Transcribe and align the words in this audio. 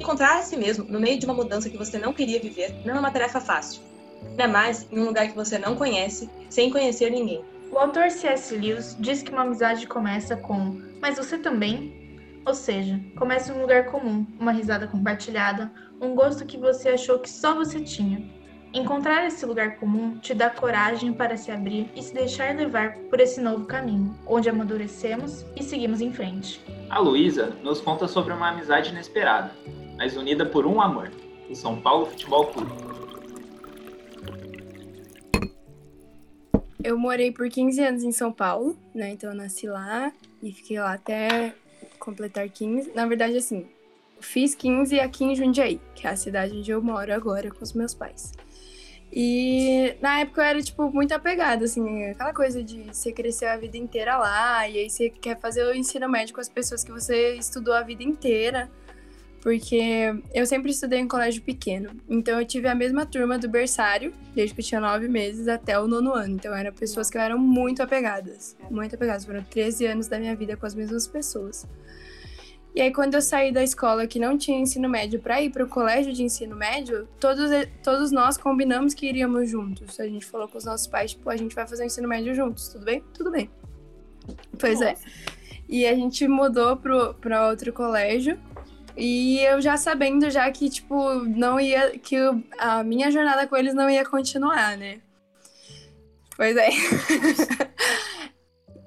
Encontrar 0.00 0.38
a 0.38 0.42
si 0.42 0.56
mesmo 0.56 0.84
no 0.84 1.00
meio 1.00 1.18
de 1.18 1.26
uma 1.26 1.34
mudança 1.34 1.70
que 1.70 1.76
você 1.76 1.98
não 1.98 2.12
queria 2.12 2.40
viver 2.40 2.74
não 2.84 2.96
é 2.96 2.98
uma 2.98 3.10
tarefa 3.10 3.40
fácil. 3.40 3.82
Ainda 4.30 4.48
mais 4.48 4.86
em 4.90 4.98
um 4.98 5.06
lugar 5.06 5.28
que 5.28 5.34
você 5.34 5.58
não 5.58 5.76
conhece, 5.76 6.28
sem 6.50 6.70
conhecer 6.70 7.10
ninguém. 7.10 7.44
O 7.70 7.78
autor 7.78 8.10
C.S. 8.10 8.54
Lewis 8.54 8.96
diz 9.00 9.22
que 9.22 9.32
uma 9.32 9.42
amizade 9.42 9.86
começa 9.86 10.36
com 10.36 10.80
Mas 11.00 11.16
você 11.16 11.38
também? 11.38 12.02
Ou 12.44 12.54
seja, 12.54 13.00
começa 13.16 13.52
em 13.52 13.56
um 13.56 13.62
lugar 13.62 13.86
comum, 13.86 14.26
uma 14.38 14.52
risada 14.52 14.86
compartilhada, 14.86 15.72
um 16.00 16.14
gosto 16.14 16.44
que 16.44 16.58
você 16.58 16.90
achou 16.90 17.18
que 17.20 17.30
só 17.30 17.54
você 17.54 17.80
tinha. 17.80 18.22
Encontrar 18.74 19.26
esse 19.26 19.44
lugar 19.44 19.76
comum 19.76 20.16
te 20.16 20.32
dá 20.32 20.48
coragem 20.48 21.12
para 21.12 21.36
se 21.36 21.50
abrir 21.50 21.90
e 21.94 22.02
se 22.02 22.14
deixar 22.14 22.56
levar 22.56 22.96
por 23.10 23.20
esse 23.20 23.38
novo 23.38 23.66
caminho, 23.66 24.16
onde 24.26 24.48
amadurecemos 24.48 25.44
e 25.54 25.62
seguimos 25.62 26.00
em 26.00 26.10
frente. 26.10 26.58
A 26.88 26.98
Luísa 26.98 27.54
nos 27.62 27.82
conta 27.82 28.08
sobre 28.08 28.32
uma 28.32 28.48
amizade 28.48 28.88
inesperada, 28.88 29.52
mas 29.98 30.16
unida 30.16 30.46
por 30.46 30.64
um 30.64 30.80
amor, 30.80 31.10
o 31.50 31.54
São 31.54 31.78
Paulo 31.82 32.06
Futebol 32.06 32.46
Clube. 32.46 32.72
Eu 36.82 36.98
morei 36.98 37.30
por 37.30 37.50
15 37.50 37.84
anos 37.84 38.02
em 38.02 38.10
São 38.10 38.32
Paulo, 38.32 38.74
né? 38.94 39.10
Então 39.10 39.30
eu 39.30 39.36
nasci 39.36 39.66
lá 39.66 40.10
e 40.42 40.50
fiquei 40.50 40.80
lá 40.80 40.94
até 40.94 41.54
completar 41.98 42.48
15. 42.48 42.92
Na 42.94 43.06
verdade, 43.06 43.36
assim, 43.36 43.66
fiz 44.18 44.54
15 44.54 44.98
aqui 44.98 45.24
em 45.24 45.36
Jundiaí, 45.36 45.78
que 45.94 46.06
é 46.06 46.10
a 46.10 46.16
cidade 46.16 46.56
onde 46.56 46.70
eu 46.70 46.82
moro 46.82 47.12
agora 47.12 47.50
com 47.50 47.62
os 47.62 47.74
meus 47.74 47.92
pais. 47.92 48.32
E 49.12 49.94
na 50.00 50.20
época 50.20 50.40
eu 50.40 50.46
era, 50.46 50.62
tipo, 50.62 50.90
muito 50.90 51.12
apegada, 51.12 51.66
assim, 51.66 52.06
aquela 52.06 52.32
coisa 52.32 52.62
de 52.62 52.84
você 52.84 53.12
crescer 53.12 53.46
a 53.46 53.56
vida 53.58 53.76
inteira 53.76 54.16
lá, 54.16 54.66
e 54.66 54.78
aí 54.78 54.88
você 54.88 55.10
quer 55.10 55.38
fazer 55.38 55.64
o 55.64 55.74
ensino 55.74 56.08
médio 56.08 56.34
com 56.34 56.40
as 56.40 56.48
pessoas 56.48 56.82
que 56.82 56.90
você 56.90 57.34
estudou 57.34 57.74
a 57.74 57.82
vida 57.82 58.02
inteira 58.02 58.70
porque 59.42 60.14
eu 60.32 60.46
sempre 60.46 60.70
estudei 60.70 61.00
em 61.00 61.08
colégio 61.08 61.42
pequeno. 61.42 61.90
Então 62.08 62.38
eu 62.38 62.46
tive 62.46 62.68
a 62.68 62.76
mesma 62.76 63.04
turma 63.04 63.36
do 63.36 63.48
berçário, 63.48 64.14
desde 64.32 64.54
que 64.54 64.60
eu 64.60 64.64
tinha 64.64 64.80
nove 64.80 65.08
meses 65.08 65.48
até 65.48 65.78
o 65.78 65.88
nono 65.88 66.14
ano. 66.14 66.34
Então 66.34 66.54
eram 66.54 66.72
pessoas 66.72 67.10
que 67.10 67.18
eram 67.18 67.36
muito 67.38 67.82
apegadas. 67.82 68.56
Muito 68.70 68.94
apegadas. 68.94 69.24
Foram 69.24 69.42
13 69.42 69.86
anos 69.86 70.06
da 70.06 70.18
minha 70.20 70.36
vida 70.36 70.56
com 70.56 70.64
as 70.64 70.76
mesmas 70.76 71.08
pessoas. 71.08 71.66
E 72.74 72.80
aí, 72.80 72.90
quando 72.90 73.14
eu 73.14 73.22
saí 73.22 73.52
da 73.52 73.62
escola 73.62 74.06
que 74.06 74.18
não 74.18 74.38
tinha 74.38 74.58
ensino 74.58 74.88
médio 74.88 75.20
para 75.20 75.42
ir 75.42 75.50
para 75.50 75.62
o 75.62 75.68
colégio 75.68 76.12
de 76.12 76.22
ensino 76.22 76.56
médio, 76.56 77.06
todos, 77.20 77.50
todos 77.82 78.10
nós 78.10 78.38
combinamos 78.38 78.94
que 78.94 79.06
iríamos 79.06 79.50
juntos. 79.50 80.00
A 80.00 80.06
gente 80.06 80.24
falou 80.24 80.48
com 80.48 80.56
os 80.56 80.64
nossos 80.64 80.86
pais, 80.86 81.10
tipo, 81.10 81.28
a 81.28 81.36
gente 81.36 81.54
vai 81.54 81.66
fazer 81.66 81.82
o 81.82 81.86
ensino 81.86 82.08
médio 82.08 82.34
juntos, 82.34 82.68
tudo 82.68 82.84
bem? 82.86 83.04
Tudo 83.12 83.30
bem. 83.30 83.50
Pois 84.58 84.80
é. 84.80 84.92
Nossa. 84.92 85.06
é. 85.06 85.42
E 85.68 85.86
a 85.86 85.94
gente 85.94 86.26
mudou 86.26 86.76
para 86.76 87.48
outro 87.48 87.72
colégio. 87.72 88.38
E 88.96 89.40
eu 89.40 89.60
já 89.60 89.76
sabendo 89.76 90.30
já 90.30 90.50
que, 90.50 90.68
tipo, 90.68 91.14
não 91.14 91.58
ia. 91.58 91.98
que 91.98 92.16
a 92.58 92.82
minha 92.84 93.10
jornada 93.10 93.46
com 93.46 93.56
eles 93.56 93.74
não 93.74 93.88
ia 93.88 94.04
continuar, 94.04 94.76
né? 94.76 95.00
Pois 96.36 96.56
é. 96.56 96.68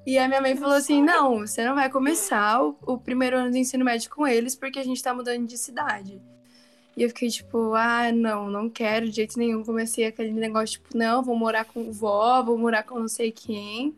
e 0.06 0.16
a 0.18 0.28
minha 0.28 0.40
mãe 0.40 0.56
falou 0.56 0.76
assim: 0.76 1.02
não, 1.02 1.40
você 1.40 1.64
não 1.64 1.74
vai 1.74 1.90
começar 1.90 2.62
o, 2.62 2.76
o, 2.86 2.96
primeiro 2.96 3.36
ano 3.36 3.50
do 3.50 3.56
ensino 3.56 3.84
médio 3.84 4.08
com 4.08 4.24
eles 4.24 4.54
porque 4.54 4.78
a 4.78 4.84
gente 4.84 5.02
tá 5.02 5.12
mudando 5.12 5.46
de 5.46 5.58
cidade. 5.58 6.22
E 6.96 7.02
eu 7.02 7.08
fiquei 7.08 7.28
tipo, 7.28 7.74
ah, 7.74 8.10
não, 8.12 8.48
não 8.48 8.70
quero 8.70 9.06
de 9.06 9.16
jeito 9.16 9.38
nenhum. 9.38 9.64
Comecei 9.64 10.06
aquele 10.06 10.30
negócio, 10.30 10.80
tipo, 10.80 10.96
não, 10.96 11.22
vou 11.22 11.36
morar 11.36 11.64
com 11.64 11.92
vó, 11.92 12.42
vou 12.42 12.56
morar 12.56 12.84
com 12.84 13.00
não 13.00 13.08
sei 13.08 13.32
quem. 13.32 13.94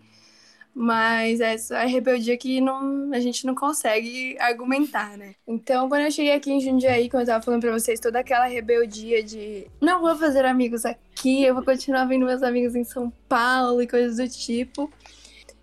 Mas 0.74 1.40
essa 1.40 1.82
é 1.82 1.86
rebeldia 1.86 2.36
que 2.36 2.60
não, 2.60 3.12
a 3.12 3.20
gente 3.20 3.44
não 3.46 3.54
consegue 3.54 4.36
argumentar, 4.38 5.16
né? 5.18 5.34
Então, 5.46 5.88
quando 5.88 6.02
eu 6.02 6.10
cheguei 6.10 6.32
aqui 6.32 6.50
em 6.50 6.60
Jundiaí, 6.60 7.10
como 7.10 7.22
eu 7.22 7.26
tava 7.26 7.44
falando 7.44 7.60
pra 7.60 7.72
vocês, 7.72 8.00
toda 8.00 8.20
aquela 8.20 8.46
rebeldia 8.46 9.22
de 9.22 9.66
não 9.80 10.00
vou 10.00 10.16
fazer 10.16 10.44
amigos 10.44 10.84
aqui, 10.84 11.44
eu 11.44 11.54
vou 11.54 11.64
continuar 11.64 12.04
vendo 12.04 12.26
meus 12.26 12.42
amigos 12.42 12.74
em 12.74 12.84
São 12.84 13.12
Paulo 13.28 13.82
e 13.82 13.86
coisas 13.86 14.16
do 14.16 14.28
tipo. 14.28 14.90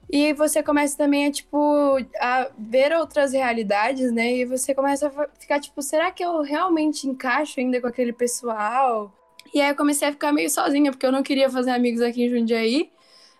E 0.09 0.33
você 0.33 0.61
começa 0.61 0.97
também 0.97 1.27
a, 1.27 1.31
tipo, 1.31 1.97
a 2.19 2.49
ver 2.57 2.93
outras 2.93 3.33
realidades, 3.33 4.11
né? 4.11 4.33
E 4.33 4.45
você 4.45 4.73
começa 4.73 5.07
a 5.07 5.27
ficar, 5.39 5.59
tipo, 5.59 5.81
será 5.81 6.11
que 6.11 6.23
eu 6.23 6.41
realmente 6.41 7.07
encaixo 7.07 7.59
ainda 7.59 7.81
com 7.81 7.87
aquele 7.87 8.13
pessoal? 8.13 9.11
E 9.53 9.61
aí 9.61 9.69
eu 9.69 9.75
comecei 9.75 10.07
a 10.07 10.11
ficar 10.11 10.31
meio 10.31 10.49
sozinha, 10.49 10.91
porque 10.91 11.05
eu 11.05 11.11
não 11.11 11.23
queria 11.23 11.49
fazer 11.49 11.71
amigos 11.71 12.01
aqui 12.01 12.23
em 12.23 12.29
Jundiaí 12.29 12.91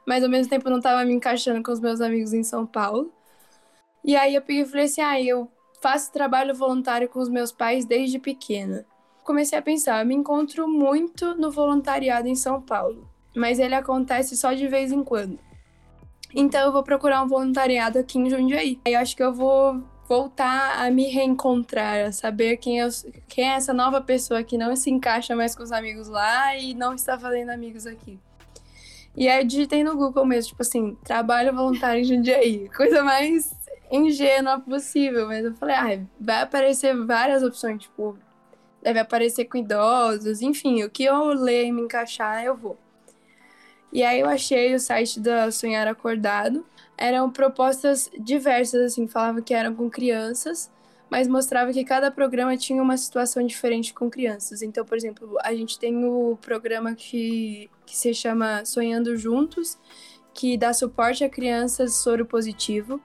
mas 0.06 0.24
ao 0.24 0.30
mesmo 0.30 0.50
tempo 0.50 0.68
eu 0.68 0.72
não 0.72 0.80
tava 0.80 1.04
me 1.04 1.14
encaixando 1.14 1.64
com 1.64 1.72
os 1.72 1.80
meus 1.80 2.00
amigos 2.00 2.34
em 2.34 2.44
São 2.44 2.66
Paulo. 2.66 3.12
E 4.04 4.16
aí 4.16 4.36
eu 4.36 4.42
peguei 4.42 4.62
e 4.62 4.66
falei 4.66 4.86
assim: 4.86 5.02
ah, 5.02 5.20
eu 5.20 5.50
faço 5.82 6.12
trabalho 6.12 6.54
voluntário 6.54 7.10
com 7.10 7.20
os 7.20 7.30
meus 7.30 7.52
pais 7.52 7.86
desde 7.86 8.20
pequena. 8.20 8.86
Comecei 9.24 9.58
a 9.58 9.62
pensar, 9.62 10.02
eu 10.02 10.06
me 10.06 10.14
encontro 10.14 10.68
muito 10.68 11.34
no 11.36 11.50
voluntariado 11.50 12.28
em 12.28 12.36
São 12.36 12.62
Paulo, 12.62 13.10
mas 13.36 13.58
ele 13.58 13.74
acontece 13.74 14.38
só 14.38 14.54
de 14.54 14.68
vez 14.68 14.92
em 14.92 15.04
quando. 15.04 15.40
Então 16.36 16.60
eu 16.62 16.72
vou 16.72 16.84
procurar 16.84 17.24
um 17.24 17.28
voluntariado 17.28 17.98
aqui 17.98 18.20
em 18.20 18.30
Jundiaí. 18.30 18.78
Aí 18.86 18.94
eu 18.94 19.00
acho 19.00 19.16
que 19.16 19.24
eu 19.24 19.34
vou 19.34 19.82
voltar 20.08 20.86
a 20.86 20.92
me 20.92 21.08
reencontrar, 21.08 22.08
a 22.08 22.12
saber 22.12 22.58
quem, 22.58 22.80
eu, 22.80 22.90
quem 23.28 23.50
é 23.50 23.56
essa 23.56 23.74
nova 23.74 24.02
pessoa 24.02 24.44
que 24.44 24.58
não 24.58 24.76
se 24.76 24.92
encaixa 24.92 25.36
mais 25.36 25.56
com 25.56 25.64
os 25.64 25.72
amigos 25.72 26.10
lá 26.10 26.56
e 26.58 26.74
não 26.74 26.94
está 26.94 27.18
fazendo 27.18 27.50
amigos 27.52 27.88
aqui. 27.88 28.20
E 29.16 29.30
aí 29.30 29.42
eu 29.42 29.48
digitei 29.48 29.82
no 29.82 29.96
Google 29.96 30.26
mesmo, 30.26 30.50
tipo 30.50 30.62
assim, 30.62 30.98
trabalho 31.06 31.56
voluntário 31.56 32.02
em 32.02 32.04
Jundiaí. 32.04 32.70
Coisa 32.76 33.02
mais 33.02 33.56
ingênua 33.90 34.60
possível. 34.60 35.28
Mas 35.28 35.46
eu 35.46 35.54
falei, 35.54 35.76
ah, 35.76 36.06
vai 36.20 36.42
aparecer 36.42 36.94
várias 37.06 37.42
opções, 37.42 37.82
tipo, 37.82 38.18
deve 38.84 39.00
aparecer 39.00 39.46
com 39.46 39.58
idosos, 39.58 40.42
enfim, 40.42 40.84
o 40.84 40.90
que 40.90 41.06
eu 41.06 41.28
ler 41.28 41.66
e 41.66 41.72
me 41.72 41.82
encaixar, 41.82 42.44
eu 42.44 42.56
vou. 42.56 42.78
E 43.92 44.04
aí 44.04 44.20
eu 44.20 44.28
achei 44.28 44.76
o 44.76 44.80
site 44.80 45.20
da 45.20 45.52
Sonhar 45.52 45.88
Acordado. 45.88 46.66
Eram 46.98 47.30
propostas 47.30 48.10
diversas, 48.18 48.94
assim, 48.94 49.08
falavam 49.08 49.42
que 49.42 49.54
eram 49.54 49.76
com 49.76 49.90
crianças 49.90 50.70
mas 51.10 51.28
mostrava 51.28 51.72
que 51.72 51.84
cada 51.84 52.12
programa 52.12 52.58
tinha 52.58 52.82
uma 52.82 52.98
situação 52.98 53.46
diferente 53.46 53.94
com 53.94 54.10
crianças. 54.10 54.62
Então, 54.62 54.84
por 54.84 54.98
exemplo, 54.98 55.38
a 55.42 55.54
gente 55.54 55.78
tem 55.80 56.04
o 56.04 56.38
programa 56.42 56.94
que, 56.96 57.70
que 57.86 57.96
se 57.96 58.14
chama 58.14 58.66
Sonhando 58.66 59.16
Juntos, 59.16 59.78
que 60.34 60.58
dá 60.58 60.74
suporte 60.74 61.24
a 61.24 61.30
crianças 61.30 61.96
soro 61.96 62.26
positivo. 62.26 63.00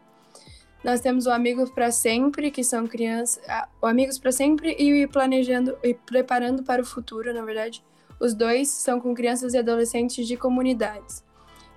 Nós 0.83 1.01
temos 1.01 1.27
o 1.27 1.31
Amigos 1.31 1.71
para 1.71 1.91
Sempre, 1.91 2.51
que 2.51 2.65
são 2.65 2.87
crianças. 2.87 3.41
O 3.83 3.87
Amigos 3.87 4.19
para 4.19 4.33
Sempre 4.33 4.75
e 4.79 5.07
Planejando 5.07 5.79
e 5.83 5.93
Preparando 5.93 6.63
para 6.63 6.81
o 6.81 6.87
Futuro, 6.87 7.35
na 7.35 7.45
verdade. 7.45 7.85
Os 8.21 8.35
dois 8.35 8.69
são 8.69 9.01
com 9.01 9.15
crianças 9.15 9.55
e 9.55 9.59
adolescentes 9.59 10.27
de 10.27 10.37
comunidades. 10.37 11.25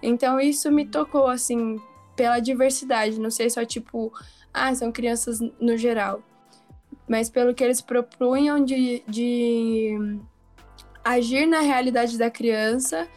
Então, 0.01 0.39
isso 0.39 0.69
me 0.69 0.85
tocou, 0.85 1.27
assim, 1.27 1.79
pela 2.15 2.39
diversidade. 2.39 3.19
Não 3.19 3.31
sei 3.31 3.49
só, 3.49 3.63
tipo, 3.63 4.11
ah, 4.53 4.75
são 4.75 4.91
crianças 4.91 5.39
no 5.59 5.77
geral. 5.77 6.21
Mas 7.07 7.29
pelo 7.29 7.53
que 7.53 7.63
eles 7.63 7.81
propunham 7.81 8.63
de, 8.63 9.01
de 9.07 9.97
agir 11.03 11.45
na 11.45 11.61
realidade 11.61 12.17
da 12.17 12.29
criança 12.29 13.07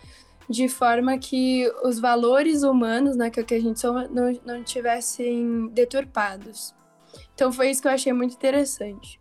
de 0.48 0.68
forma 0.68 1.18
que 1.18 1.70
os 1.84 1.98
valores 1.98 2.62
humanos, 2.62 3.16
né, 3.16 3.30
que, 3.30 3.40
é 3.40 3.42
que 3.42 3.54
a 3.54 3.60
gente 3.60 3.80
soma, 3.80 4.06
não, 4.08 4.32
não 4.44 4.62
tivessem 4.62 5.68
deturpados. 5.68 6.74
Então 7.34 7.52
foi 7.52 7.70
isso 7.70 7.82
que 7.82 7.88
eu 7.88 7.92
achei 7.92 8.12
muito 8.12 8.34
interessante. 8.34 9.20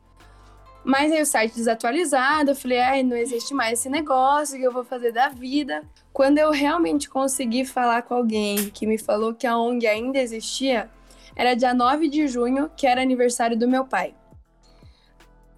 Mas 0.86 1.12
aí 1.12 1.20
o 1.20 1.26
site 1.26 1.56
desatualizado, 1.56 2.52
eu 2.52 2.56
falei, 2.56 2.80
ai, 2.80 3.02
não 3.02 3.18
existe 3.18 3.56
mais 3.56 3.80
esse 3.80 3.90
negócio 3.90 4.56
que 4.56 4.64
eu 4.64 4.72
vou 4.72 4.84
fazer 4.84 5.12
da 5.12 5.30
vida. 5.30 5.84
Quando 6.14 6.38
eu 6.38 6.52
realmente 6.52 7.10
consegui 7.10 7.66
falar 7.66 8.04
com 8.04 8.14
alguém 8.14 8.70
que 8.70 8.86
me 8.86 9.00
falou 9.00 9.34
que 9.34 9.48
a 9.48 9.58
ONG 9.58 9.88
ainda 9.88 10.20
existia, 10.20 10.88
era 11.36 11.56
dia 11.56 11.74
9 11.74 12.08
de 12.08 12.28
junho, 12.28 12.70
que 12.78 12.86
era 12.86 13.02
aniversário 13.02 13.58
do 13.58 13.68
meu 13.68 13.84
pai. 13.86 14.14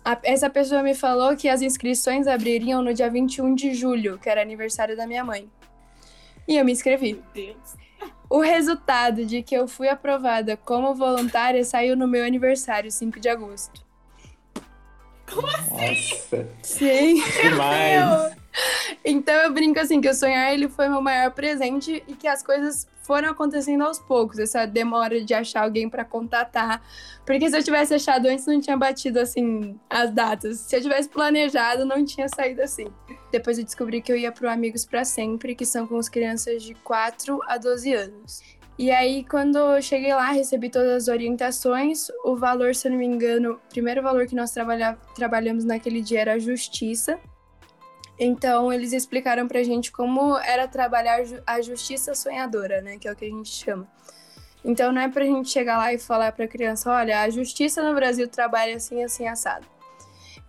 A, 0.03 0.17
essa 0.23 0.49
pessoa 0.49 0.81
me 0.81 0.95
falou 0.95 1.35
que 1.35 1.49
as 1.49 1.61
inscrições 1.61 2.25
abririam 2.25 2.81
no 2.81 2.93
dia 2.93 3.09
21 3.09 3.53
de 3.53 3.73
julho, 3.73 4.17
que 4.17 4.29
era 4.29 4.41
aniversário 4.41 4.95
da 4.95 5.05
minha 5.05 5.25
mãe. 5.25 5.51
E 6.47 6.55
eu 6.55 6.63
me 6.63 6.71
inscrevi. 6.71 7.21
O 8.29 8.39
resultado 8.39 9.25
de 9.25 9.43
que 9.43 9.55
eu 9.55 9.67
fui 9.67 9.89
aprovada 9.89 10.55
como 10.55 10.95
voluntária 10.95 11.65
saiu 11.65 11.97
no 11.97 12.07
meu 12.07 12.23
aniversário, 12.23 12.89
5 12.89 13.19
de 13.19 13.27
agosto. 13.27 13.86
Como 15.31 15.47
assim? 15.47 16.15
Nossa. 16.15 16.47
Sim. 16.61 17.23
Demais. 17.41 18.35
Então 19.05 19.35
eu 19.35 19.53
brinco 19.53 19.79
assim 19.79 20.01
que 20.01 20.09
o 20.09 20.13
sonhar 20.13 20.53
ele 20.53 20.67
foi 20.67 20.89
meu 20.89 21.01
maior 21.01 21.31
presente 21.31 22.03
e 22.07 22.13
que 22.15 22.27
as 22.27 22.41
coisas 22.41 22.87
foram 23.03 23.29
acontecendo 23.29 23.83
aos 23.83 23.99
poucos, 23.99 24.37
essa 24.37 24.65
demora 24.65 25.23
de 25.23 25.33
achar 25.33 25.63
alguém 25.63 25.89
para 25.89 26.03
contatar. 26.03 26.81
Porque 27.25 27.49
se 27.49 27.57
eu 27.57 27.63
tivesse 27.63 27.93
achado 27.93 28.27
antes, 28.27 28.45
não 28.45 28.59
tinha 28.59 28.75
batido 28.75 29.19
assim 29.19 29.79
as 29.89 30.11
datas. 30.11 30.59
Se 30.59 30.75
eu 30.75 30.81
tivesse 30.81 31.07
planejado, 31.07 31.85
não 31.85 32.03
tinha 32.03 32.27
saído 32.27 32.61
assim. 32.61 32.87
Depois 33.31 33.57
eu 33.57 33.63
descobri 33.63 34.01
que 34.01 34.11
eu 34.11 34.17
ia 34.17 34.31
pro 34.31 34.49
Amigos 34.49 34.85
para 34.85 35.05
Sempre, 35.05 35.55
que 35.55 35.65
são 35.65 35.87
com 35.87 35.97
as 35.97 36.09
crianças 36.09 36.63
de 36.63 36.73
4 36.73 37.39
a 37.47 37.57
12 37.57 37.93
anos. 37.93 38.41
E 38.77 38.91
aí, 38.91 39.23
quando 39.23 39.57
eu 39.57 39.81
cheguei 39.81 40.13
lá, 40.13 40.29
recebi 40.31 40.69
todas 40.69 41.03
as 41.03 41.07
orientações. 41.07 42.09
O 42.23 42.35
valor, 42.35 42.75
se 42.75 42.87
eu 42.87 42.91
não 42.91 42.99
me 42.99 43.07
engano, 43.07 43.53
o 43.53 43.69
primeiro 43.69 44.03
valor 44.03 44.27
que 44.27 44.35
nós 44.35 44.51
trabalha, 44.51 44.95
trabalhamos 45.15 45.65
naquele 45.65 45.99
dia 45.99 46.21
era 46.21 46.33
a 46.33 46.39
justiça. 46.39 47.19
Então, 48.19 48.71
eles 48.71 48.93
explicaram 48.93 49.47
pra 49.47 49.63
gente 49.63 49.91
como 49.91 50.37
era 50.37 50.67
trabalhar 50.67 51.19
a 51.45 51.59
justiça 51.59 52.13
sonhadora, 52.13 52.81
né? 52.81 52.99
Que 52.99 53.07
é 53.07 53.11
o 53.11 53.15
que 53.15 53.25
a 53.25 53.29
gente 53.29 53.49
chama. 53.49 53.87
Então, 54.63 54.91
não 54.91 55.01
é 55.01 55.07
pra 55.07 55.25
gente 55.25 55.49
chegar 55.49 55.77
lá 55.77 55.91
e 55.91 55.97
falar 55.97 56.31
pra 56.31 56.47
criança: 56.47 56.91
olha, 56.91 57.21
a 57.21 57.29
justiça 57.31 57.81
no 57.81 57.95
Brasil 57.95 58.27
trabalha 58.27 58.75
assim, 58.75 59.03
assim, 59.03 59.27
assado. 59.27 59.65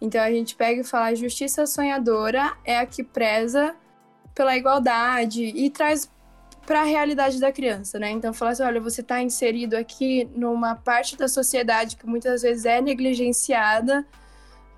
Então, 0.03 0.21
a 0.21 0.31
gente 0.31 0.55
pega 0.55 0.83
e 0.83 0.85
fala: 0.85 1.07
a 1.07 1.15
justiça 1.15 1.65
sonhadora 1.67 2.55
é 2.63 2.79
a 2.79 2.85
que 2.85 3.03
preza 3.03 3.75
pela 4.35 4.57
igualdade 4.57 5.43
e 5.45 5.71
traz 5.71 6.11
para 6.69 6.83
a 6.83 6.85
realidade 6.85 7.41
da 7.41 7.51
criança, 7.51 7.99
né? 7.99 8.11
Então, 8.11 8.35
falar 8.35 8.51
assim, 8.51 8.63
olha, 8.63 8.79
você 8.79 9.01
está 9.01 9.23
inserido 9.23 9.75
aqui 9.75 10.29
numa 10.37 10.75
parte 10.75 11.17
da 11.17 11.27
sociedade 11.27 11.97
que 11.97 12.07
muitas 12.07 12.43
vezes 12.43 12.67
é 12.67 12.79
negligenciada 12.79 14.07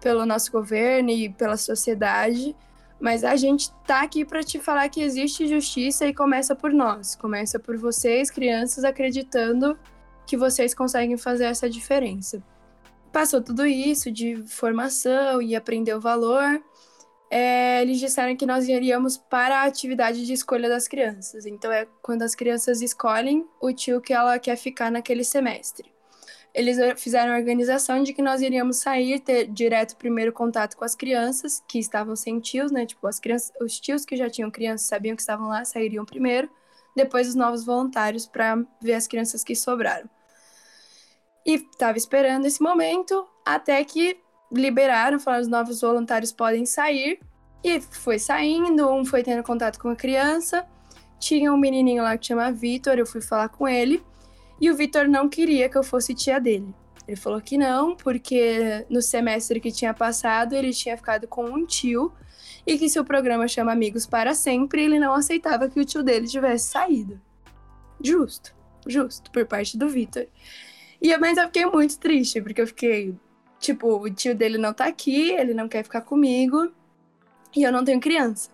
pelo 0.01 0.25
nosso 0.25 0.53
governo 0.53 1.11
e 1.11 1.29
pela 1.31 1.57
sociedade, 1.57 2.55
mas 3.01 3.25
a 3.25 3.35
gente 3.35 3.73
tá 3.89 4.03
aqui 4.03 4.25
para 4.25 4.41
te 4.45 4.61
falar 4.61 4.89
que 4.89 5.03
existe 5.03 5.49
justiça 5.49 6.07
e 6.07 6.15
começa 6.15 6.55
por 6.55 6.73
nós, 6.73 7.17
começa 7.17 7.59
por 7.59 7.77
vocês, 7.77 8.31
crianças, 8.31 8.85
acreditando 8.85 9.77
que 10.29 10.37
vocês 10.37 10.73
conseguem 10.73 11.17
fazer 11.17 11.47
essa 11.47 11.69
diferença. 11.69 12.41
Passou 13.13 13.43
tudo 13.43 13.67
isso 13.67 14.13
de 14.13 14.37
formação 14.47 15.43
e 15.43 15.57
aprender 15.57 15.97
o 15.97 16.01
valor 16.01 16.63
é, 17.31 17.81
eles 17.81 18.00
disseram 18.00 18.35
que 18.35 18.44
nós 18.44 18.69
iríamos 18.69 19.17
para 19.17 19.61
a 19.61 19.65
atividade 19.65 20.27
de 20.27 20.32
escolha 20.32 20.69
das 20.69 20.88
crianças. 20.88 21.47
Então, 21.47 21.71
é 21.71 21.87
quando 22.03 22.23
as 22.23 22.35
crianças 22.35 22.82
escolhem 22.82 23.47
o 23.61 23.73
tio 23.73 24.00
que 24.00 24.12
ela 24.12 24.37
quer 24.41 24.56
ficar 24.56 24.91
naquele 24.91 25.23
semestre. 25.23 25.93
Eles 26.53 26.77
fizeram 27.00 27.32
a 27.32 27.37
organização 27.37 28.03
de 28.03 28.12
que 28.12 28.21
nós 28.21 28.41
iríamos 28.41 28.79
sair, 28.79 29.21
ter 29.21 29.47
direto 29.47 29.97
primeiro 29.97 30.32
contato 30.32 30.77
com 30.77 30.85
as 30.85 30.97
crianças 30.97 31.62
que 31.69 31.79
estavam 31.79 32.17
sem 32.17 32.41
tios, 32.41 32.73
né? 32.73 32.85
Tipo, 32.85 33.06
as 33.06 33.21
crianças, 33.21 33.53
os 33.61 33.79
tios 33.79 34.05
que 34.05 34.17
já 34.17 34.29
tinham 34.29 34.50
crianças 34.50 34.88
sabiam 34.88 35.15
que 35.15 35.23
estavam 35.23 35.47
lá, 35.47 35.65
sairiam 35.65 36.05
primeiro. 36.05 36.50
Depois, 36.97 37.29
os 37.29 37.37
novos 37.37 37.65
voluntários 37.65 38.26
para 38.26 38.61
ver 38.83 38.94
as 38.94 39.06
crianças 39.06 39.44
que 39.44 39.55
sobraram. 39.55 40.11
E 41.47 41.55
estava 41.55 41.97
esperando 41.97 42.47
esse 42.47 42.61
momento 42.61 43.25
até 43.47 43.85
que 43.85 44.19
liberaram, 44.52 45.19
falaram 45.19 45.43
os 45.43 45.49
novos 45.49 45.81
voluntários 45.81 46.32
podem 46.32 46.67
sair. 46.67 47.20
E 47.62 47.81
foi 47.81 48.19
saindo, 48.19 48.91
um 48.91 49.05
foi 49.05 49.23
tendo 49.23 49.43
contato 49.43 49.79
com 49.79 49.88
a 49.88 49.97
criança. 49.97 50.67
Tinha 51.19 51.52
um 51.52 51.56
menininho 51.56 52.02
lá 52.02 52.17
que 52.17 52.26
chama 52.26 52.50
Vitor, 52.50 52.99
eu 52.99 53.06
fui 53.06 53.20
falar 53.20 53.49
com 53.50 53.69
ele. 53.69 54.02
E 54.61 54.70
o 54.70 54.76
Vitor 54.76 55.08
não 55.08 55.29
queria 55.29 55.69
que 55.69 55.76
eu 55.76 55.82
fosse 55.82 56.14
tia 56.14 56.41
dele. 56.41 56.75
Ele 57.06 57.17
falou 57.17 57.41
que 57.41 57.58
não, 57.58 57.97
porque 57.97 58.87
no 58.88 59.02
semestre 59.02 59.61
que 59.61 59.73
tinha 59.73 59.93
passado 59.93 60.55
ele 60.55 60.73
tinha 60.73 60.97
ficado 60.97 61.26
com 61.26 61.44
um 61.44 61.67
tio 61.67 62.12
e 62.67 62.79
que 62.79 62.88
se 62.88 63.00
o 63.00 63.05
programa 63.05 63.49
chama 63.49 63.73
Amigos 63.73 64.06
para 64.06 64.35
Sempre, 64.35 64.85
ele 64.85 64.99
não 64.99 65.14
aceitava 65.14 65.69
que 65.69 65.81
o 65.81 65.85
tio 65.85 66.02
dele 66.02 66.26
tivesse 66.26 66.69
saído. 66.69 67.20
Justo, 68.02 68.55
justo, 68.87 69.31
por 69.31 69.47
parte 69.47 69.76
do 69.76 69.88
Vitor. 69.88 70.26
E 71.00 71.17
mas 71.17 71.38
eu 71.38 71.47
fiquei 71.47 71.67
muito 71.67 71.99
triste, 71.99 72.41
porque 72.41 72.61
eu 72.61 72.67
fiquei, 72.67 73.14
Tipo, 73.61 73.99
o 74.01 74.11
tio 74.11 74.35
dele 74.35 74.59
não 74.59 74.73
tá 74.73 74.87
aqui, 74.87 75.31
ele 75.33 75.55
não 75.55 75.69
quer 75.69 75.85
ficar 75.85 76.01
comigo 76.01 76.73
e 77.55 77.62
eu 77.62 77.71
não 77.71 77.85
tenho 77.85 78.01
criança. 78.01 78.51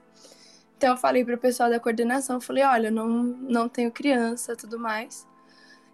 Então 0.76 0.90
eu 0.90 0.96
falei 0.96 1.24
pro 1.24 1.38
pessoal 1.38 1.70
da 1.70 1.80
coordenação, 1.80 2.40
falei, 2.40 2.64
olha, 2.64 2.90
não, 2.90 3.08
não 3.08 3.68
tenho 3.68 3.90
criança, 3.90 4.56
tudo 4.56 4.78
mais. 4.78 5.26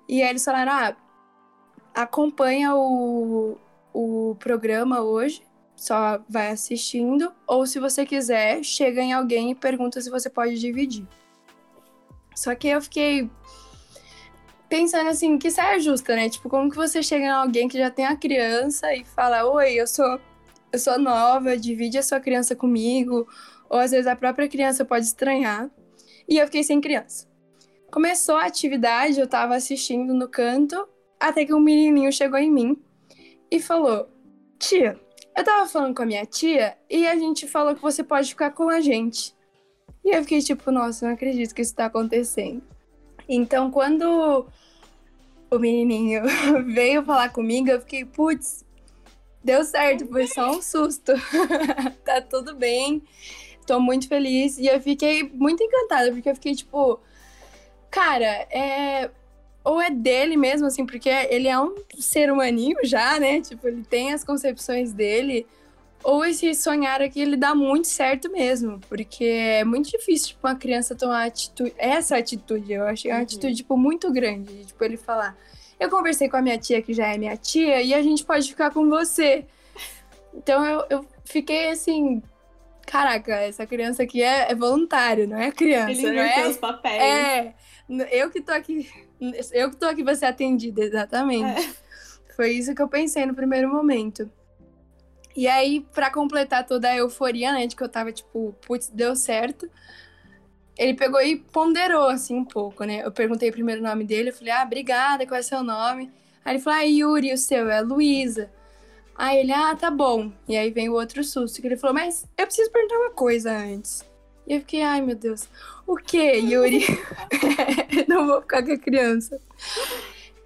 E 0.08 0.22
aí 0.22 0.30
eles 0.30 0.44
falaram, 0.44 0.72
ah, 0.72 0.96
acompanha 1.94 2.74
o, 2.74 3.58
o 3.92 4.34
programa 4.40 5.00
hoje, 5.02 5.42
só 5.76 6.20
vai 6.28 6.50
assistindo, 6.50 7.32
ou 7.46 7.66
se 7.66 7.78
você 7.78 8.06
quiser, 8.06 8.64
chega 8.64 9.00
em 9.02 9.12
alguém 9.12 9.50
e 9.50 9.54
pergunta 9.54 10.00
se 10.00 10.10
você 10.10 10.30
pode 10.30 10.58
dividir. 10.58 11.06
Só 12.34 12.54
que 12.54 12.68
eu 12.68 12.80
fiquei 12.80 13.30
pensando 14.72 15.10
assim, 15.10 15.36
que 15.36 15.50
saia 15.50 15.78
justa, 15.78 16.16
né? 16.16 16.30
Tipo, 16.30 16.48
como 16.48 16.70
que 16.70 16.76
você 16.76 17.02
chega 17.02 17.26
em 17.26 17.28
alguém 17.28 17.68
que 17.68 17.76
já 17.76 17.90
tem 17.90 18.06
a 18.06 18.16
criança 18.16 18.94
e 18.94 19.04
fala, 19.04 19.44
oi, 19.44 19.74
eu 19.74 19.86
sou, 19.86 20.18
eu 20.72 20.78
sou 20.78 20.98
nova, 20.98 21.58
divide 21.58 21.98
a 21.98 22.02
sua 22.02 22.18
criança 22.18 22.56
comigo, 22.56 23.28
ou 23.68 23.78
às 23.78 23.90
vezes 23.90 24.06
a 24.06 24.16
própria 24.16 24.48
criança 24.48 24.82
pode 24.82 25.04
estranhar. 25.04 25.70
E 26.26 26.38
eu 26.38 26.46
fiquei 26.46 26.64
sem 26.64 26.80
criança. 26.80 27.28
Começou 27.90 28.34
a 28.36 28.46
atividade, 28.46 29.20
eu 29.20 29.26
tava 29.26 29.54
assistindo 29.54 30.14
no 30.14 30.26
canto, 30.26 30.88
até 31.20 31.44
que 31.44 31.52
um 31.52 31.60
menininho 31.60 32.10
chegou 32.10 32.38
em 32.38 32.50
mim 32.50 32.82
e 33.50 33.60
falou: 33.60 34.08
Tia, 34.58 34.98
eu 35.36 35.44
tava 35.44 35.68
falando 35.68 35.94
com 35.94 36.02
a 36.02 36.06
minha 36.06 36.24
tia 36.24 36.78
e 36.88 37.06
a 37.06 37.14
gente 37.14 37.46
falou 37.46 37.74
que 37.74 37.82
você 37.82 38.02
pode 38.02 38.30
ficar 38.30 38.52
com 38.52 38.70
a 38.70 38.80
gente. 38.80 39.34
E 40.02 40.16
eu 40.16 40.22
fiquei 40.22 40.40
tipo, 40.40 40.70
nossa, 40.70 41.04
não 41.04 41.12
acredito 41.12 41.54
que 41.54 41.60
isso 41.60 41.74
tá 41.74 41.84
acontecendo. 41.84 42.62
Então, 43.28 43.70
quando 43.70 44.46
o 45.52 45.58
menininho 45.58 46.22
veio 46.72 47.04
falar 47.04 47.28
comigo, 47.28 47.68
eu 47.68 47.80
fiquei, 47.80 48.04
putz, 48.06 48.64
deu 49.44 49.62
certo, 49.64 50.06
foi 50.06 50.26
só 50.26 50.50
um 50.50 50.62
susto. 50.62 51.12
tá 52.04 52.22
tudo 52.22 52.54
bem, 52.54 53.02
tô 53.66 53.78
muito 53.78 54.08
feliz. 54.08 54.56
E 54.58 54.66
eu 54.66 54.80
fiquei 54.80 55.22
muito 55.34 55.62
encantada, 55.62 56.10
porque 56.10 56.30
eu 56.30 56.34
fiquei 56.34 56.54
tipo, 56.54 56.98
cara, 57.90 58.26
é. 58.50 59.10
Ou 59.64 59.80
é 59.80 59.90
dele 59.90 60.36
mesmo, 60.36 60.66
assim, 60.66 60.84
porque 60.84 61.08
ele 61.08 61.46
é 61.46 61.56
um 61.56 61.76
ser 61.96 62.32
humaninho 62.32 62.78
já, 62.82 63.20
né? 63.20 63.40
Tipo, 63.40 63.68
ele 63.68 63.84
tem 63.84 64.12
as 64.12 64.24
concepções 64.24 64.92
dele 64.92 65.46
ou 66.02 66.24
esse 66.24 66.54
sonhar 66.54 67.00
aqui 67.00 67.20
ele 67.20 67.36
dá 67.36 67.54
muito 67.54 67.88
certo 67.88 68.30
mesmo, 68.30 68.80
porque 68.88 69.24
é 69.24 69.64
muito 69.64 69.90
difícil 69.90 70.28
tipo, 70.28 70.46
uma 70.46 70.56
criança 70.56 70.94
tomar 70.94 71.24
atitude, 71.24 71.74
essa 71.78 72.16
atitude, 72.16 72.72
eu 72.72 72.84
achei 72.86 73.10
uma 73.10 73.18
uhum. 73.18 73.22
atitude 73.22 73.56
tipo 73.56 73.76
muito 73.76 74.12
grande, 74.12 74.64
tipo 74.64 74.82
ele 74.84 74.96
falar, 74.96 75.36
eu 75.78 75.88
conversei 75.88 76.28
com 76.28 76.36
a 76.36 76.42
minha 76.42 76.58
tia 76.58 76.82
que 76.82 76.92
já 76.92 77.08
é 77.08 77.18
minha 77.18 77.36
tia 77.36 77.82
e 77.82 77.94
a 77.94 78.02
gente 78.02 78.24
pode 78.24 78.48
ficar 78.48 78.70
com 78.70 78.88
você. 78.88 79.44
Então 80.34 80.64
eu, 80.64 80.84
eu 80.88 81.06
fiquei 81.24 81.68
assim, 81.68 82.22
caraca, 82.86 83.34
essa 83.34 83.66
criança 83.66 84.02
aqui 84.02 84.22
é, 84.22 84.50
é 84.50 84.54
voluntário, 84.54 85.28
não 85.28 85.36
é 85.36 85.50
criança, 85.50 85.90
ele 85.90 86.12
não 86.12 86.22
é? 86.22 86.48
os 86.48 86.56
papéis. 86.56 87.02
É, 87.02 87.54
eu 88.10 88.30
que 88.30 88.40
tô 88.40 88.52
aqui, 88.52 88.88
eu 89.52 89.70
que 89.70 89.76
tô 89.76 89.86
aqui 89.86 90.02
pra 90.02 90.14
ser 90.14 90.26
atendida, 90.26 90.82
exatamente. 90.82 91.60
É. 91.60 91.82
Foi 92.34 92.50
isso 92.50 92.74
que 92.74 92.80
eu 92.80 92.88
pensei 92.88 93.26
no 93.26 93.34
primeiro 93.34 93.68
momento. 93.68 94.30
E 95.34 95.46
aí, 95.48 95.80
para 95.92 96.10
completar 96.10 96.66
toda 96.66 96.88
a 96.88 96.96
euforia, 96.96 97.52
né, 97.52 97.66
de 97.66 97.74
que 97.74 97.82
eu 97.82 97.88
tava 97.88 98.12
tipo, 98.12 98.54
putz, 98.66 98.88
deu 98.88 99.16
certo, 99.16 99.68
ele 100.76 100.94
pegou 100.94 101.20
e 101.20 101.36
ponderou, 101.36 102.08
assim, 102.08 102.34
um 102.34 102.44
pouco, 102.44 102.84
né? 102.84 103.04
Eu 103.04 103.12
perguntei 103.12 103.50
primeiro 103.50 103.82
nome 103.82 104.04
dele, 104.04 104.30
eu 104.30 104.34
falei, 104.34 104.52
ah, 104.52 104.62
obrigada, 104.64 105.26
qual 105.26 105.38
é 105.38 105.42
seu 105.42 105.62
nome? 105.62 106.10
Aí 106.44 106.54
ele 106.54 106.62
falou, 106.62 106.78
ah, 106.78 106.82
Yuri, 106.82 107.32
o 107.32 107.38
seu 107.38 107.70
é 107.70 107.80
Luísa. 107.80 108.50
Aí 109.14 109.38
ele, 109.38 109.52
ah, 109.52 109.76
tá 109.76 109.90
bom. 109.90 110.32
E 110.48 110.56
aí 110.56 110.70
vem 110.70 110.88
o 110.88 110.94
outro 110.94 111.22
susto, 111.22 111.60
que 111.60 111.66
ele 111.66 111.76
falou, 111.76 111.94
mas 111.94 112.26
eu 112.36 112.46
preciso 112.46 112.70
perguntar 112.70 112.96
uma 112.96 113.10
coisa 113.10 113.52
antes. 113.52 114.04
E 114.46 114.54
eu 114.54 114.60
fiquei, 114.60 114.82
ai 114.82 115.00
meu 115.00 115.14
Deus, 115.14 115.48
o 115.86 115.96
que, 115.96 116.18
Yuri? 116.18 116.84
Não 118.08 118.26
vou 118.26 118.40
ficar 118.40 118.62
com 118.64 118.72
a 118.72 118.78
criança. 118.78 119.40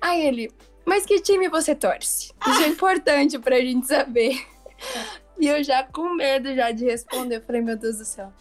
Aí 0.00 0.26
ele, 0.26 0.50
mas 0.84 1.06
que 1.06 1.20
time 1.20 1.48
você 1.48 1.74
torce? 1.74 2.32
Isso 2.46 2.62
é 2.62 2.68
importante 2.68 3.38
pra 3.38 3.60
gente 3.60 3.86
saber. 3.86 4.55
E 5.38 5.46
eu 5.48 5.62
já 5.62 5.82
com 5.82 6.14
medo 6.14 6.54
já 6.54 6.70
de 6.70 6.86
responder, 6.86 7.36
eu 7.36 7.42
falei, 7.42 7.60
meu 7.60 7.76
Deus 7.76 7.98
do 7.98 8.06
céu. 8.06 8.32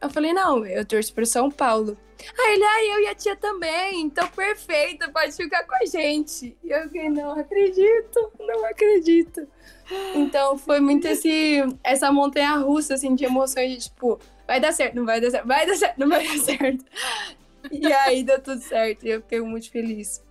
Eu 0.00 0.08
falei, 0.08 0.32
não, 0.32 0.64
eu 0.64 0.84
torço 0.84 1.12
pro 1.12 1.26
São 1.26 1.50
Paulo. 1.50 1.98
Aí 2.38 2.54
ele, 2.54 2.64
ah, 2.64 2.84
eu 2.84 3.00
e 3.02 3.06
a 3.08 3.14
tia 3.14 3.36
também, 3.36 4.02
então 4.02 4.26
perfeito, 4.28 5.10
pode 5.12 5.32
ficar 5.32 5.64
com 5.64 5.74
a 5.74 5.84
gente. 5.84 6.56
E 6.62 6.70
eu 6.70 6.84
fiquei, 6.84 7.08
não 7.08 7.32
acredito, 7.32 8.32
não 8.38 8.64
acredito. 8.64 9.48
Então 10.14 10.58
foi 10.58 10.80
muito 10.80 11.08
assim, 11.08 11.76
essa 11.82 12.12
montanha 12.12 12.56
russa, 12.56 12.94
assim, 12.94 13.14
de 13.14 13.24
emoções, 13.24 13.72
de 13.72 13.78
tipo, 13.88 14.20
vai 14.46 14.60
dar 14.60 14.72
certo, 14.72 14.94
não 14.94 15.04
vai 15.04 15.20
dar 15.20 15.30
certo, 15.30 15.46
vai 15.46 15.66
dar 15.66 15.76
certo, 15.76 15.98
não 15.98 16.08
vai 16.08 16.26
dar 16.26 16.38
certo. 16.38 16.84
E 17.70 17.92
aí 17.92 18.22
deu 18.22 18.40
tudo 18.40 18.60
certo, 18.60 19.04
e 19.06 19.10
eu 19.10 19.22
fiquei 19.22 19.40
muito 19.40 19.70
feliz. 19.70 20.22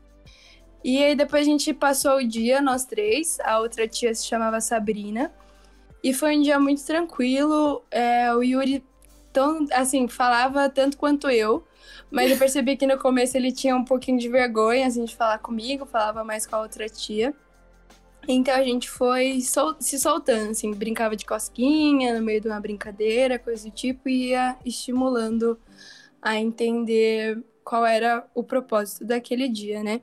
E 0.88 1.04
aí 1.04 1.16
depois 1.16 1.46
a 1.46 1.52
gente 1.52 1.74
passou 1.74 2.16
o 2.16 2.26
dia, 2.26 2.62
nós 2.62 2.86
três. 2.86 3.42
A 3.42 3.60
outra 3.60 3.86
tia 3.86 4.16
se 4.16 4.26
chamava 4.26 4.62
Sabrina. 4.62 5.34
E 6.02 6.14
foi 6.14 6.38
um 6.38 6.42
dia 6.42 6.58
muito 6.58 6.82
tranquilo. 6.86 7.84
É, 7.92 8.34
o 8.34 8.42
Yuri, 8.42 8.82
tão, 9.34 9.68
assim, 9.74 10.08
falava 10.08 10.70
tanto 10.70 10.96
quanto 10.96 11.30
eu. 11.30 11.68
Mas 12.10 12.32
eu 12.32 12.38
percebi 12.38 12.78
que 12.78 12.88
no 12.88 12.98
começo 12.98 13.36
ele 13.36 13.52
tinha 13.52 13.76
um 13.76 13.84
pouquinho 13.84 14.18
de 14.18 14.30
vergonha, 14.30 14.88
assim, 14.88 15.04
de 15.04 15.14
falar 15.14 15.40
comigo. 15.40 15.86
Falava 15.86 16.24
mais 16.24 16.48
com 16.48 16.56
a 16.56 16.62
outra 16.62 16.88
tia. 16.88 17.34
Então 18.26 18.56
a 18.56 18.64
gente 18.64 18.90
foi 18.90 19.42
sol 19.42 19.76
se 19.82 20.00
soltando, 20.00 20.52
assim, 20.52 20.74
brincava 20.74 21.18
de 21.18 21.26
cosquinha 21.26 22.18
no 22.18 22.26
meio 22.26 22.40
de 22.40 22.48
uma 22.48 22.62
brincadeira, 22.62 23.38
coisa 23.38 23.70
do 23.70 23.76
tipo, 23.76 24.08
e 24.08 24.30
ia 24.30 24.56
estimulando 24.66 25.60
a 26.22 26.38
entender 26.38 27.44
qual 27.62 27.86
era 27.86 28.26
o 28.34 28.42
propósito 28.42 29.04
daquele 29.04 29.50
dia, 29.50 29.84
né? 29.84 30.00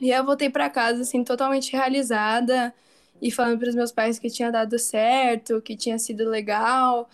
E 0.00 0.10
eu 0.10 0.24
voltei 0.24 0.48
para 0.50 0.70
casa, 0.70 1.02
assim, 1.02 1.24
totalmente 1.24 1.72
realizada 1.72 2.74
e 3.20 3.30
falando 3.30 3.58
para 3.58 3.68
os 3.68 3.74
meus 3.74 3.92
pais 3.92 4.18
que 4.18 4.30
tinha 4.30 4.50
dado 4.50 4.78
certo, 4.78 5.60
que 5.60 5.76
tinha 5.76 5.98
sido 5.98 6.28
legal, 6.28 7.08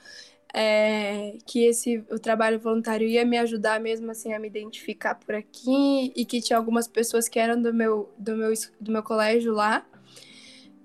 é, 0.52 1.36
que 1.46 1.64
esse 1.64 2.04
o 2.10 2.18
trabalho 2.18 2.60
voluntário 2.60 3.08
ia 3.08 3.24
me 3.24 3.36
ajudar 3.38 3.80
mesmo 3.80 4.10
assim 4.10 4.32
a 4.32 4.38
me 4.38 4.46
identificar 4.46 5.16
por 5.16 5.34
aqui 5.34 6.12
e 6.14 6.24
que 6.24 6.40
tinha 6.40 6.56
algumas 6.56 6.86
pessoas 6.86 7.28
que 7.28 7.40
eram 7.40 7.60
do 7.60 7.74
meu 7.74 8.08
do 8.16 8.36
meu 8.36 8.52
do 8.80 8.92
meu 8.92 9.02
colégio 9.02 9.52
lá 9.52 9.84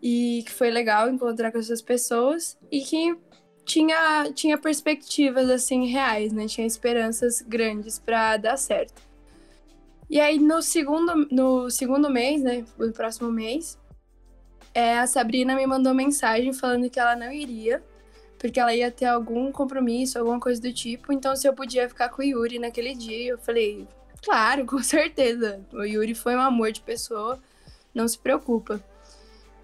e 0.02 0.44
que 0.46 0.52
foi 0.52 0.72
legal 0.72 1.08
encontrar 1.08 1.52
com 1.52 1.60
essas 1.60 1.84
pessoas 1.84 2.58
e 2.72 2.82
que 2.82 3.16
tinha 3.64 4.32
tinha 4.34 4.58
perspectivas 4.58 5.50
assim 5.50 5.86
reais, 5.86 6.34
né? 6.34 6.48
Tinha 6.48 6.66
esperanças 6.66 7.42
grandes 7.42 8.00
para 8.00 8.38
dar 8.38 8.58
certo. 8.58 9.09
E 10.10 10.20
aí 10.20 10.40
no 10.40 10.62
segundo 10.62 11.28
no 11.32 11.70
segundo 11.70 12.10
mês, 12.10 12.42
né, 12.42 12.66
no 12.78 12.92
próximo 12.92 13.32
mês, 13.32 13.78
é, 14.74 14.98
a 14.98 15.08
Sabrina 15.08 15.56
me 15.56 15.66
mandou 15.66 15.94
mensagem 15.94 16.54
falando 16.54 16.90
que 16.90 17.00
ela 17.00 17.16
não 17.16 17.32
iria, 17.32 17.84
porque 18.38 18.60
ela 18.60 18.74
ia 18.74 18.92
ter 18.92 19.06
algum 19.06 19.52
compromisso, 19.52 20.18
alguma 20.18 20.40
coisa 20.40 20.62
do 20.62 20.72
tipo. 20.74 21.12
Então, 21.12 21.36
se 21.36 21.48
eu 21.48 21.54
podia 21.54 21.90
ficar 21.90 22.10
com 22.10 22.22
o 22.22 22.26
Yuri 22.26 22.60
naquele 22.60 22.96
dia, 22.96 23.32
eu 23.32 23.38
falei, 23.38 23.88
claro, 24.24 24.66
com 24.68 24.82
certeza. 24.82 25.60
O 25.74 25.84
Yuri 25.84 26.16
foi 26.16 26.36
um 26.36 26.42
amor 26.42 26.72
de 26.72 26.82
pessoa, 26.82 27.40
não 27.94 28.08
se 28.08 28.18
preocupa. 28.18 28.84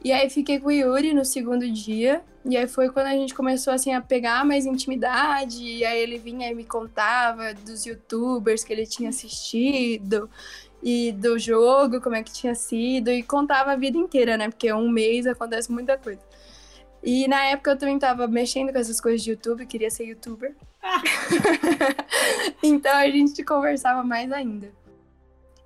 E 0.06 0.12
aí 0.12 0.30
fiquei 0.30 0.60
com 0.60 0.68
o 0.68 0.72
Yuri 0.72 1.16
no 1.16 1.26
segundo 1.26 1.68
dia. 1.68 2.22
E 2.48 2.56
aí 2.56 2.68
foi 2.68 2.92
quando 2.92 3.08
a 3.08 3.14
gente 3.14 3.34
começou 3.34 3.74
assim 3.74 3.92
a 3.92 4.00
pegar 4.00 4.46
mais 4.46 4.68
intimidade. 4.68 5.64
E 5.64 5.84
aí 5.84 6.00
ele 6.00 6.20
vinha 6.20 6.48
e 6.48 6.54
me 6.54 6.64
contava 6.64 7.56
dos 7.56 7.88
youtubers 7.88 8.64
que 8.64 8.72
ele 8.72 8.86
tinha 8.86 9.10
assistido 9.10 10.30
e 10.84 11.12
do 11.12 11.40
jogo, 11.40 12.00
como 12.00 12.16
é 12.16 12.22
que 12.22 12.32
tinha 12.32 12.54
sido, 12.54 13.10
e 13.10 13.24
contava 13.24 13.72
a 13.72 13.76
vida 13.76 13.98
inteira, 13.98 14.38
né? 14.38 14.48
Porque 14.48 14.72
um 14.72 14.88
mês 14.88 15.26
acontece 15.26 15.72
muita 15.72 15.98
coisa. 15.98 16.22
E 17.04 17.28
na 17.28 17.44
época 17.46 17.72
eu 17.72 17.78
também 17.78 17.98
tava 17.98 18.28
mexendo 18.28 18.72
com 18.72 18.78
essas 18.78 19.02
coisas 19.02 19.24
de 19.24 19.32
YouTube, 19.32 19.66
queria 19.66 19.90
ser 19.90 20.06
youtuber. 20.06 20.56
então 22.62 22.96
a 22.96 23.10
gente 23.10 23.44
conversava 23.44 24.04
mais 24.04 24.32
ainda. 24.32 24.72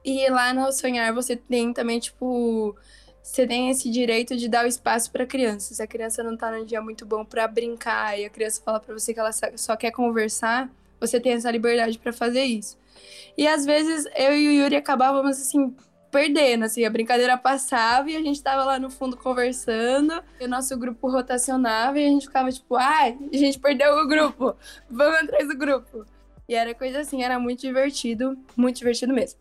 E 0.05 0.29
lá 0.29 0.53
no 0.53 0.71
Sonhar 0.71 1.13
você 1.13 1.35
tem 1.35 1.73
também, 1.73 1.99
tipo, 1.99 2.73
você 3.21 3.45
tem 3.45 3.69
esse 3.69 3.89
direito 3.89 4.35
de 4.35 4.47
dar 4.47 4.65
o 4.65 4.67
espaço 4.67 5.11
para 5.11 5.25
criança. 5.25 5.73
Se 5.73 5.81
a 5.81 5.87
criança 5.87 6.23
não 6.23 6.35
tá 6.35 6.51
num 6.51 6.65
dia 6.65 6.81
muito 6.81 7.05
bom 7.05 7.23
para 7.23 7.47
brincar 7.47 8.17
e 8.19 8.25
a 8.25 8.29
criança 8.29 8.61
fala 8.63 8.79
para 8.79 8.93
você 8.93 9.13
que 9.13 9.19
ela 9.19 9.31
só 9.55 9.75
quer 9.75 9.91
conversar, 9.91 10.69
você 10.99 11.19
tem 11.19 11.33
essa 11.33 11.51
liberdade 11.51 11.97
para 11.97 12.11
fazer 12.11 12.43
isso. 12.43 12.77
E 13.37 13.47
às 13.47 13.65
vezes 13.65 14.05
eu 14.15 14.33
e 14.33 14.47
o 14.47 14.51
Yuri 14.63 14.75
acabávamos 14.75 15.39
assim 15.39 15.73
perdendo, 16.11 16.65
assim, 16.65 16.83
a 16.85 16.89
brincadeira 16.89 17.37
passava 17.37 18.09
e 18.09 18.15
a 18.15 18.21
gente 18.21 18.41
tava 18.41 18.63
lá 18.63 18.79
no 18.79 18.89
fundo 18.89 19.15
conversando, 19.15 20.23
o 20.41 20.47
nosso 20.47 20.75
grupo 20.77 21.07
rotacionava 21.09 21.99
e 21.99 22.05
a 22.05 22.09
gente 22.09 22.25
ficava 22.25 22.51
tipo, 22.51 22.75
ai, 22.75 23.17
a 23.31 23.37
gente 23.37 23.59
perdeu 23.59 23.93
o 23.93 24.07
grupo, 24.07 24.55
vamos 24.89 25.19
atrás 25.19 25.47
do 25.47 25.55
grupo. 25.55 26.05
E 26.47 26.55
era 26.55 26.73
coisa 26.73 27.01
assim, 27.01 27.21
era 27.23 27.39
muito 27.39 27.61
divertido, 27.61 28.35
muito 28.57 28.77
divertido 28.77 29.13
mesmo. 29.13 29.39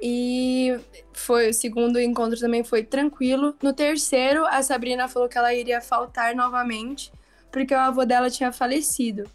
E 0.00 0.78
foi 1.12 1.50
o 1.50 1.54
segundo 1.54 1.98
encontro 2.00 2.38
também 2.38 2.62
foi 2.62 2.82
tranquilo. 2.84 3.54
No 3.62 3.72
terceiro, 3.72 4.44
a 4.46 4.62
Sabrina 4.62 5.08
falou 5.08 5.28
que 5.28 5.38
ela 5.38 5.54
iria 5.54 5.80
faltar 5.80 6.34
novamente, 6.34 7.10
porque 7.50 7.74
o 7.74 7.78
avô 7.78 8.04
dela 8.04 8.30
tinha 8.30 8.52
falecido. 8.52 9.30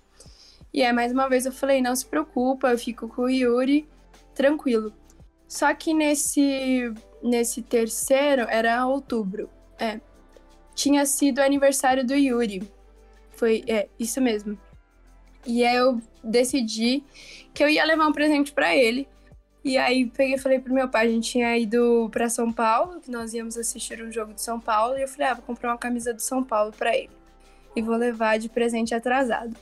E 0.73 0.83
aí, 0.83 0.93
mais 0.93 1.11
uma 1.11 1.27
vez, 1.27 1.45
eu 1.45 1.51
falei: 1.51 1.81
não 1.81 1.95
se 1.95 2.05
preocupa, 2.05 2.69
eu 2.69 2.77
fico 2.77 3.07
com 3.07 3.23
o 3.23 3.29
Yuri, 3.29 3.87
tranquilo. 4.33 4.93
Só 5.47 5.73
que 5.73 5.93
nesse, 5.93 6.93
nesse 7.21 7.61
terceiro, 7.61 8.43
era 8.43 8.85
outubro, 8.85 9.49
é. 9.77 9.99
Tinha 10.73 11.05
sido 11.05 11.39
aniversário 11.39 12.05
do 12.05 12.15
Yuri. 12.15 12.63
Foi, 13.31 13.63
é, 13.67 13.89
isso 13.99 14.21
mesmo. 14.21 14.57
E 15.45 15.65
aí 15.65 15.75
eu 15.75 15.99
decidi 16.23 17.03
que 17.53 17.63
eu 17.63 17.67
ia 17.67 17.83
levar 17.83 18.07
um 18.07 18.13
presente 18.13 18.53
para 18.53 18.75
ele. 18.75 19.07
E 19.63 19.77
aí 19.77 20.07
peguei 20.07 20.35
e 20.35 20.39
falei 20.39 20.59
pro 20.59 20.73
meu 20.73 20.89
pai, 20.89 21.05
a 21.05 21.09
gente 21.09 21.31
tinha 21.31 21.55
ido 21.55 22.09
para 22.11 22.27
São 22.29 22.51
Paulo, 22.51 22.99
que 22.99 23.11
nós 23.11 23.33
íamos 23.33 23.57
assistir 23.57 24.01
um 24.03 24.11
jogo 24.11 24.33
de 24.33 24.41
São 24.41 24.59
Paulo, 24.59 24.97
e 24.97 25.03
eu 25.03 25.07
falei, 25.07 25.27
ah, 25.27 25.33
vou 25.35 25.43
comprar 25.43 25.69
uma 25.69 25.77
camisa 25.77 26.13
do 26.13 26.21
São 26.21 26.43
Paulo 26.43 26.71
para 26.71 26.95
ele. 26.95 27.11
E 27.75 27.81
vou 27.81 27.95
levar 27.95 28.39
de 28.39 28.49
presente 28.49 28.95
atrasado. 28.95 29.55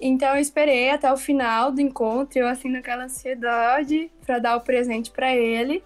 Então 0.00 0.34
eu 0.34 0.40
esperei 0.40 0.90
até 0.90 1.12
o 1.12 1.16
final 1.16 1.72
do 1.72 1.80
encontro, 1.80 2.38
eu 2.38 2.46
assim 2.46 2.68
naquela 2.68 3.04
ansiedade 3.04 4.10
para 4.24 4.38
dar 4.38 4.56
o 4.56 4.60
presente 4.60 5.10
para 5.10 5.34
ele. 5.34 5.82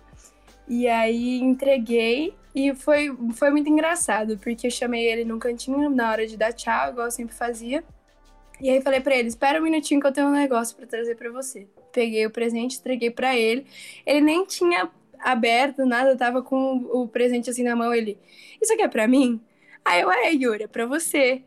E 0.66 0.86
aí 0.86 1.40
entreguei 1.40 2.34
e 2.54 2.74
foi, 2.74 3.16
foi 3.32 3.50
muito 3.50 3.70
engraçado, 3.70 4.36
porque 4.38 4.66
eu 4.66 4.70
chamei 4.70 5.06
ele 5.06 5.24
num 5.24 5.38
cantinho 5.38 5.88
na 5.88 6.10
hora 6.10 6.26
de 6.26 6.36
dar 6.36 6.52
tchau, 6.52 6.90
igual 6.90 7.06
eu 7.06 7.10
sempre 7.10 7.34
fazia. 7.34 7.82
E 8.60 8.68
aí 8.68 8.80
falei 8.82 9.00
para 9.00 9.16
ele: 9.16 9.28
"Espera 9.28 9.60
um 9.60 9.62
minutinho 9.62 10.00
que 10.00 10.06
eu 10.06 10.12
tenho 10.12 10.26
um 10.26 10.32
negócio 10.32 10.76
para 10.76 10.86
trazer 10.86 11.16
para 11.16 11.30
você". 11.30 11.66
Peguei 11.92 12.26
o 12.26 12.30
presente, 12.30 12.78
entreguei 12.78 13.10
para 13.10 13.36
ele. 13.36 13.66
Ele 14.06 14.20
nem 14.20 14.44
tinha 14.44 14.90
aberto 15.18 15.84
nada, 15.86 16.16
tava 16.16 16.42
com 16.42 16.76
o 16.92 17.08
presente 17.08 17.50
assim 17.50 17.62
na 17.62 17.76
mão, 17.76 17.92
ele: 17.92 18.18
"Isso 18.60 18.72
aqui 18.72 18.82
é 18.82 18.88
para 18.88 19.08
mim?" 19.08 19.40
Aí 19.84 20.02
eu: 20.02 20.10
"É, 20.10 20.32
Yuri, 20.32 20.64
é 20.64 20.68
para 20.68 20.86
você". 20.86 21.42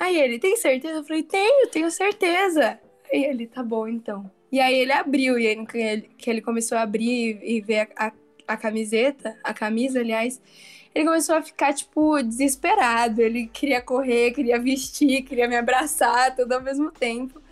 Aí 0.00 0.16
ele, 0.16 0.38
tem 0.38 0.56
certeza? 0.56 0.98
Eu 0.98 1.04
falei, 1.04 1.22
tenho, 1.22 1.68
tenho 1.68 1.90
certeza. 1.90 2.78
Aí 3.12 3.24
ele, 3.24 3.46
tá 3.46 3.62
bom 3.62 3.88
então. 3.88 4.30
E 4.50 4.60
aí 4.60 4.74
ele 4.78 4.92
abriu, 4.92 5.38
e 5.38 5.46
aí 5.46 5.66
que 6.16 6.30
ele 6.30 6.40
começou 6.40 6.78
a 6.78 6.82
abrir 6.82 7.40
e 7.42 7.60
ver 7.60 7.88
a, 7.96 8.06
a, 8.06 8.12
a 8.48 8.56
camiseta, 8.56 9.36
a 9.42 9.52
camisa, 9.52 10.00
aliás, 10.00 10.40
ele 10.94 11.04
começou 11.04 11.34
a 11.34 11.42
ficar, 11.42 11.74
tipo, 11.74 12.22
desesperado. 12.22 13.20
Ele 13.20 13.46
queria 13.48 13.82
correr, 13.82 14.32
queria 14.32 14.58
vestir, 14.58 15.22
queria 15.22 15.48
me 15.48 15.56
abraçar, 15.56 16.34
tudo 16.34 16.52
ao 16.52 16.62
mesmo 16.62 16.90
tempo. 16.90 17.42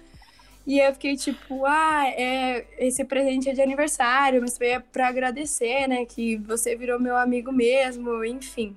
E 0.67 0.81
eu 0.81 0.93
fiquei 0.93 1.17
tipo, 1.17 1.65
ah, 1.65 2.09
é, 2.09 2.67
esse 2.79 3.05
presente 3.05 3.49
é 3.49 3.53
de 3.53 3.63
aniversário, 3.63 4.41
mas 4.41 4.59
foi 4.59 4.81
pra 4.93 5.09
agradecer, 5.09 5.87
né? 5.87 6.05
Que 6.05 6.37
você 6.39 6.75
virou 6.75 6.99
meu 6.99 7.17
amigo 7.17 7.53
mesmo, 7.53 8.25
enfim. 8.25 8.77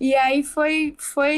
E 0.00 0.14
aí 0.16 0.42
foi, 0.42 0.94
foi 0.98 1.36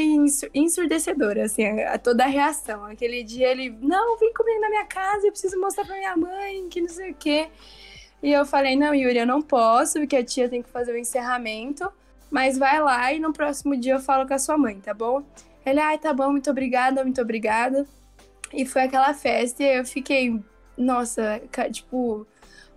ensurdecedor, 0.53 1.37
assim, 1.37 1.63
a, 1.81 1.97
toda 1.99 2.23
a 2.23 2.27
reação. 2.27 2.85
Aquele 2.85 3.23
dia 3.23 3.49
ele, 3.51 3.69
não, 3.79 4.17
vem 4.17 4.33
comigo 4.33 4.59
na 4.59 4.69
minha 4.69 4.85
casa, 4.85 5.27
eu 5.27 5.31
preciso 5.31 5.59
mostrar 5.59 5.85
pra 5.85 5.95
minha 5.95 6.17
mãe, 6.17 6.67
que 6.69 6.81
não 6.81 6.89
sei 6.89 7.11
o 7.11 7.15
quê. 7.15 7.47
E 8.21 8.31
eu 8.33 8.45
falei, 8.45 8.75
não, 8.75 8.95
Yuri, 8.95 9.19
eu 9.19 9.27
não 9.27 9.43
posso, 9.43 9.99
porque 9.99 10.15
a 10.15 10.23
tia 10.23 10.49
tem 10.49 10.63
que 10.63 10.69
fazer 10.69 10.91
o 10.91 10.97
encerramento, 10.97 11.87
mas 12.31 12.57
vai 12.57 12.81
lá 12.81 13.13
e 13.13 13.19
no 13.19 13.31
próximo 13.31 13.77
dia 13.77 13.93
eu 13.93 13.99
falo 13.99 14.27
com 14.27 14.33
a 14.33 14.39
sua 14.39 14.57
mãe, 14.57 14.79
tá 14.79 14.93
bom? 14.93 15.23
Ele, 15.63 15.79
ai, 15.79 15.99
tá 15.99 16.13
bom, 16.13 16.31
muito 16.31 16.49
obrigada, 16.49 17.03
muito 17.03 17.21
obrigada. 17.21 17.85
E 18.53 18.65
foi 18.65 18.83
aquela 18.83 19.13
festa 19.13 19.63
e 19.63 19.77
eu 19.79 19.85
fiquei, 19.85 20.39
nossa, 20.77 21.41
tipo, 21.71 22.25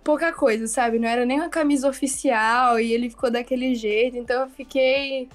pouca 0.03 0.33
coisa, 0.33 0.67
sabe? 0.67 0.99
Não 0.99 1.07
era 1.07 1.25
nem 1.25 1.39
uma 1.39 1.49
camisa 1.49 1.87
oficial 1.87 2.79
e 2.79 2.91
ele 2.91 3.09
ficou 3.09 3.31
daquele 3.31 3.75
jeito, 3.75 4.17
então 4.17 4.41
eu 4.41 4.49
fiquei 4.49 5.29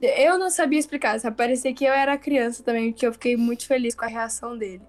eu 0.00 0.38
não 0.38 0.48
sabia 0.48 0.78
explicar, 0.78 1.20
sabe? 1.20 1.36
Parecia 1.36 1.74
que 1.74 1.84
eu 1.84 1.92
era 1.92 2.16
criança 2.16 2.62
também, 2.62 2.92
que 2.92 3.06
eu 3.06 3.12
fiquei 3.12 3.36
muito 3.36 3.66
feliz 3.66 3.94
com 3.94 4.04
a 4.04 4.08
reação 4.08 4.56
dele. 4.56 4.82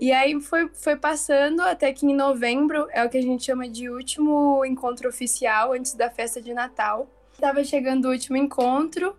E 0.00 0.12
aí 0.12 0.40
foi, 0.40 0.68
foi 0.74 0.94
passando 0.96 1.60
até 1.62 1.92
que 1.92 2.06
em 2.06 2.14
novembro 2.14 2.86
é 2.92 3.04
o 3.04 3.08
que 3.08 3.16
a 3.16 3.22
gente 3.22 3.44
chama 3.44 3.68
de 3.68 3.88
último 3.88 4.64
encontro 4.64 5.08
oficial 5.08 5.72
antes 5.72 5.94
da 5.94 6.10
festa 6.10 6.40
de 6.40 6.52
Natal. 6.54 7.10
Tava 7.40 7.64
chegando 7.64 8.04
o 8.04 8.12
último 8.12 8.36
encontro 8.36 9.16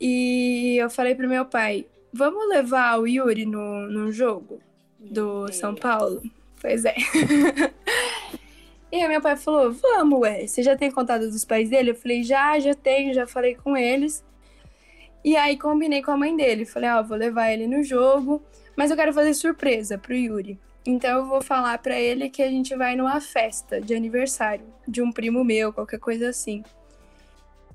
e 0.00 0.76
eu 0.80 0.88
falei 0.88 1.14
pro 1.14 1.28
meu 1.28 1.44
pai: 1.44 1.86
vamos 2.12 2.48
levar 2.48 2.98
o 2.98 3.06
Yuri 3.06 3.46
no, 3.46 3.88
no 3.88 4.12
jogo 4.12 4.60
do 4.98 5.50
São 5.52 5.74
Paulo? 5.74 6.22
Pois 6.60 6.84
é. 6.84 6.94
E 8.90 9.02
aí 9.02 9.08
meu 9.08 9.20
pai 9.20 9.36
falou, 9.36 9.70
vamos, 9.70 10.20
ué, 10.20 10.46
você 10.46 10.62
já 10.62 10.74
tem 10.74 10.90
contato 10.90 11.28
dos 11.28 11.44
pais 11.44 11.68
dele? 11.68 11.90
Eu 11.90 11.94
falei, 11.94 12.22
já, 12.22 12.58
já 12.58 12.74
tenho, 12.74 13.12
já 13.12 13.26
falei 13.26 13.54
com 13.54 13.76
eles. 13.76 14.24
E 15.22 15.36
aí 15.36 15.58
combinei 15.58 16.02
com 16.02 16.10
a 16.10 16.16
mãe 16.16 16.34
dele, 16.34 16.64
falei, 16.64 16.88
ó, 16.88 17.00
oh, 17.00 17.04
vou 17.04 17.16
levar 17.16 17.52
ele 17.52 17.66
no 17.66 17.82
jogo, 17.82 18.42
mas 18.74 18.90
eu 18.90 18.96
quero 18.96 19.12
fazer 19.12 19.34
surpresa 19.34 19.98
pro 19.98 20.14
Yuri. 20.14 20.58
Então 20.86 21.18
eu 21.18 21.26
vou 21.26 21.42
falar 21.42 21.76
para 21.78 22.00
ele 22.00 22.30
que 22.30 22.42
a 22.42 22.48
gente 22.48 22.74
vai 22.74 22.96
numa 22.96 23.20
festa 23.20 23.78
de 23.78 23.94
aniversário 23.94 24.64
de 24.86 25.02
um 25.02 25.12
primo 25.12 25.44
meu, 25.44 25.70
qualquer 25.70 25.98
coisa 25.98 26.30
assim. 26.30 26.62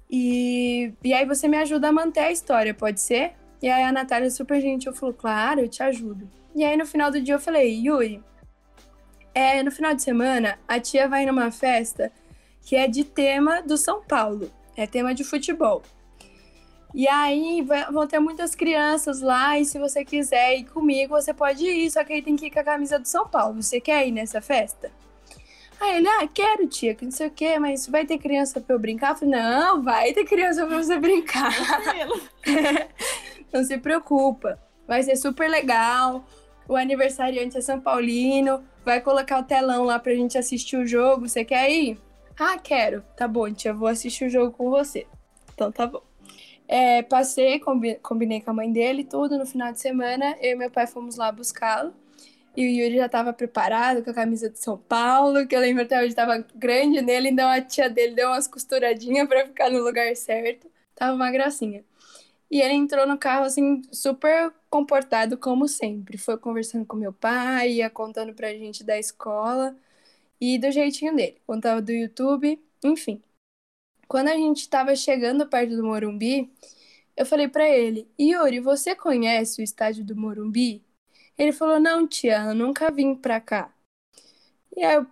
E, 0.09 0.93
e 1.03 1.13
aí 1.13 1.25
você 1.27 1.47
me 1.47 1.57
ajuda 1.57 1.89
a 1.89 1.91
manter 1.91 2.21
a 2.21 2.31
história, 2.31 2.73
pode 2.73 2.99
ser? 3.01 3.33
E 3.63 3.69
aí 3.69 3.81
a 3.81 3.93
Natália 3.93 4.29
super 4.29 4.59
gentil 4.59 4.93
falou, 4.93 5.15
claro, 5.15 5.61
eu 5.61 5.69
te 5.69 5.81
ajudo. 5.81 6.29
E 6.53 6.65
aí 6.65 6.75
no 6.75 6.85
final 6.85 7.09
do 7.09 7.21
dia 7.21 7.35
eu 7.35 7.39
falei, 7.39 7.73
Yuri, 7.73 8.21
é, 9.33 9.63
no 9.63 9.71
final 9.71 9.95
de 9.95 10.03
semana, 10.03 10.59
a 10.67 10.81
tia 10.81 11.07
vai 11.07 11.25
numa 11.25 11.49
festa 11.49 12.11
que 12.61 12.75
é 12.75 12.89
de 12.89 13.05
tema 13.05 13.61
do 13.61 13.77
São 13.77 14.03
Paulo. 14.03 14.51
É 14.75 14.85
tema 14.85 15.15
de 15.15 15.23
futebol. 15.23 15.81
E 16.93 17.07
aí 17.07 17.65
vão 17.89 18.05
ter 18.05 18.19
muitas 18.19 18.53
crianças 18.53 19.21
lá, 19.21 19.57
e 19.57 19.63
se 19.63 19.79
você 19.79 20.03
quiser 20.03 20.57
ir 20.57 20.65
comigo, 20.65 21.15
você 21.15 21.33
pode 21.33 21.65
ir, 21.65 21.89
só 21.89 22.03
que 22.03 22.11
aí 22.11 22.21
tem 22.21 22.35
que 22.35 22.47
ir 22.47 22.51
com 22.51 22.59
a 22.59 22.63
camisa 22.65 22.99
do 22.99 23.07
São 23.07 23.25
Paulo. 23.25 23.63
Você 23.63 23.79
quer 23.79 24.05
ir 24.05 24.11
nessa 24.11 24.41
festa? 24.41 24.91
Aí 25.79 25.97
ele, 25.97 26.07
ah, 26.07 26.27
quero, 26.27 26.67
tia, 26.67 26.93
que 26.93 27.05
não 27.05 27.11
sei 27.11 27.27
o 27.27 27.31
quê, 27.31 27.57
mas 27.57 27.87
vai 27.87 28.05
ter 28.05 28.17
criança 28.17 28.59
pra 28.59 28.75
eu 28.75 28.79
brincar? 28.79 29.11
Eu 29.11 29.15
falei, 29.15 29.35
não, 29.35 29.81
vai 29.81 30.11
ter 30.11 30.25
criança 30.25 30.67
pra 30.67 30.77
você 30.77 30.99
brincar. 30.99 31.53
Não 33.53 33.63
se 33.63 33.77
preocupa. 33.77 34.59
Vai 34.87 35.03
ser 35.03 35.15
super 35.15 35.49
legal. 35.49 36.25
O 36.67 36.75
aniversariante 36.75 37.57
é 37.57 37.61
São 37.61 37.79
Paulino. 37.79 38.63
Vai 38.83 38.99
colocar 39.01 39.39
o 39.39 39.43
telão 39.43 39.83
lá 39.83 39.99
pra 39.99 40.13
gente 40.13 40.37
assistir 40.37 40.75
o 40.77 40.85
jogo. 40.87 41.27
Você 41.27 41.45
quer 41.45 41.69
ir? 41.69 41.99
Ah, 42.39 42.57
quero. 42.57 43.03
Tá 43.15 43.27
bom, 43.27 43.51
tia, 43.53 43.73
vou 43.73 43.87
assistir 43.87 44.25
o 44.25 44.29
jogo 44.29 44.51
com 44.51 44.69
você. 44.69 45.05
Então 45.53 45.71
tá 45.71 45.85
bom. 45.85 46.01
É, 46.67 47.03
passei, 47.03 47.59
combi- 47.59 47.95
combinei 48.01 48.41
com 48.41 48.49
a 48.49 48.53
mãe 48.53 48.71
dele 48.71 49.03
tudo. 49.03 49.37
No 49.37 49.45
final 49.45 49.71
de 49.71 49.79
semana, 49.79 50.35
eu 50.41 50.53
e 50.53 50.55
meu 50.55 50.71
pai 50.71 50.87
fomos 50.87 51.15
lá 51.17 51.31
buscá-lo. 51.31 51.93
E 52.55 52.65
o 52.65 52.69
Yuri 52.69 52.97
já 52.97 53.09
tava 53.09 53.33
preparado 53.33 54.03
com 54.03 54.11
a 54.11 54.13
camisa 54.13 54.49
de 54.49 54.59
São 54.59 54.77
Paulo, 54.77 55.47
que 55.47 55.55
eu 55.55 55.59
lembro 55.59 55.83
até 55.83 55.99
hoje 55.99 56.13
tava 56.13 56.45
grande 56.53 57.01
nele, 57.01 57.29
então 57.29 57.49
a 57.49 57.59
tia 57.59 57.89
dele 57.89 58.13
deu 58.13 58.27
umas 58.27 58.47
costuradinhas 58.47 59.27
pra 59.27 59.45
ficar 59.47 59.71
no 59.71 59.79
lugar 59.83 60.15
certo. 60.15 60.67
Tava 60.95 61.15
uma 61.15 61.31
gracinha. 61.31 61.83
E 62.53 62.61
ele 62.61 62.75
entrou 62.75 63.07
no 63.07 63.17
carro, 63.17 63.45
assim, 63.45 63.81
super 63.91 64.53
comportado, 64.69 65.39
como 65.39 65.67
sempre. 65.67 66.19
Foi 66.19 66.37
conversando 66.37 66.85
com 66.85 66.95
meu 66.95 67.11
pai, 67.11 67.73
ia 67.73 67.89
contando 67.89 68.31
pra 68.35 68.53
gente 68.53 68.83
da 68.83 68.99
escola 68.99 69.75
e 70.41 70.59
do 70.59 70.71
jeitinho 70.71 71.15
dele. 71.15 71.41
Contava 71.47 71.81
do 71.81 71.91
YouTube, 71.91 72.61
enfim. 72.83 73.23
Quando 74.07 74.29
a 74.29 74.35
gente 74.35 74.69
tava 74.69 74.95
chegando 74.95 75.47
perto 75.49 75.75
do 75.75 75.83
Morumbi, 75.85 76.51
eu 77.17 77.25
falei 77.25 77.47
pra 77.49 77.67
ele: 77.69 78.07
Yuri, 78.19 78.59
você 78.61 78.95
conhece 78.95 79.61
o 79.61 79.63
estádio 79.63 80.05
do 80.05 80.15
Morumbi? 80.15 80.83
Ele 81.37 81.53
falou: 81.53 81.79
Não, 81.79 82.07
tia, 82.07 82.43
eu 82.45 82.55
nunca 82.55 82.91
vim 82.91 83.15
pra 83.15 83.41
cá. 83.41 83.73
E 84.75 84.83
aí 84.83 84.95
eu 84.95 85.07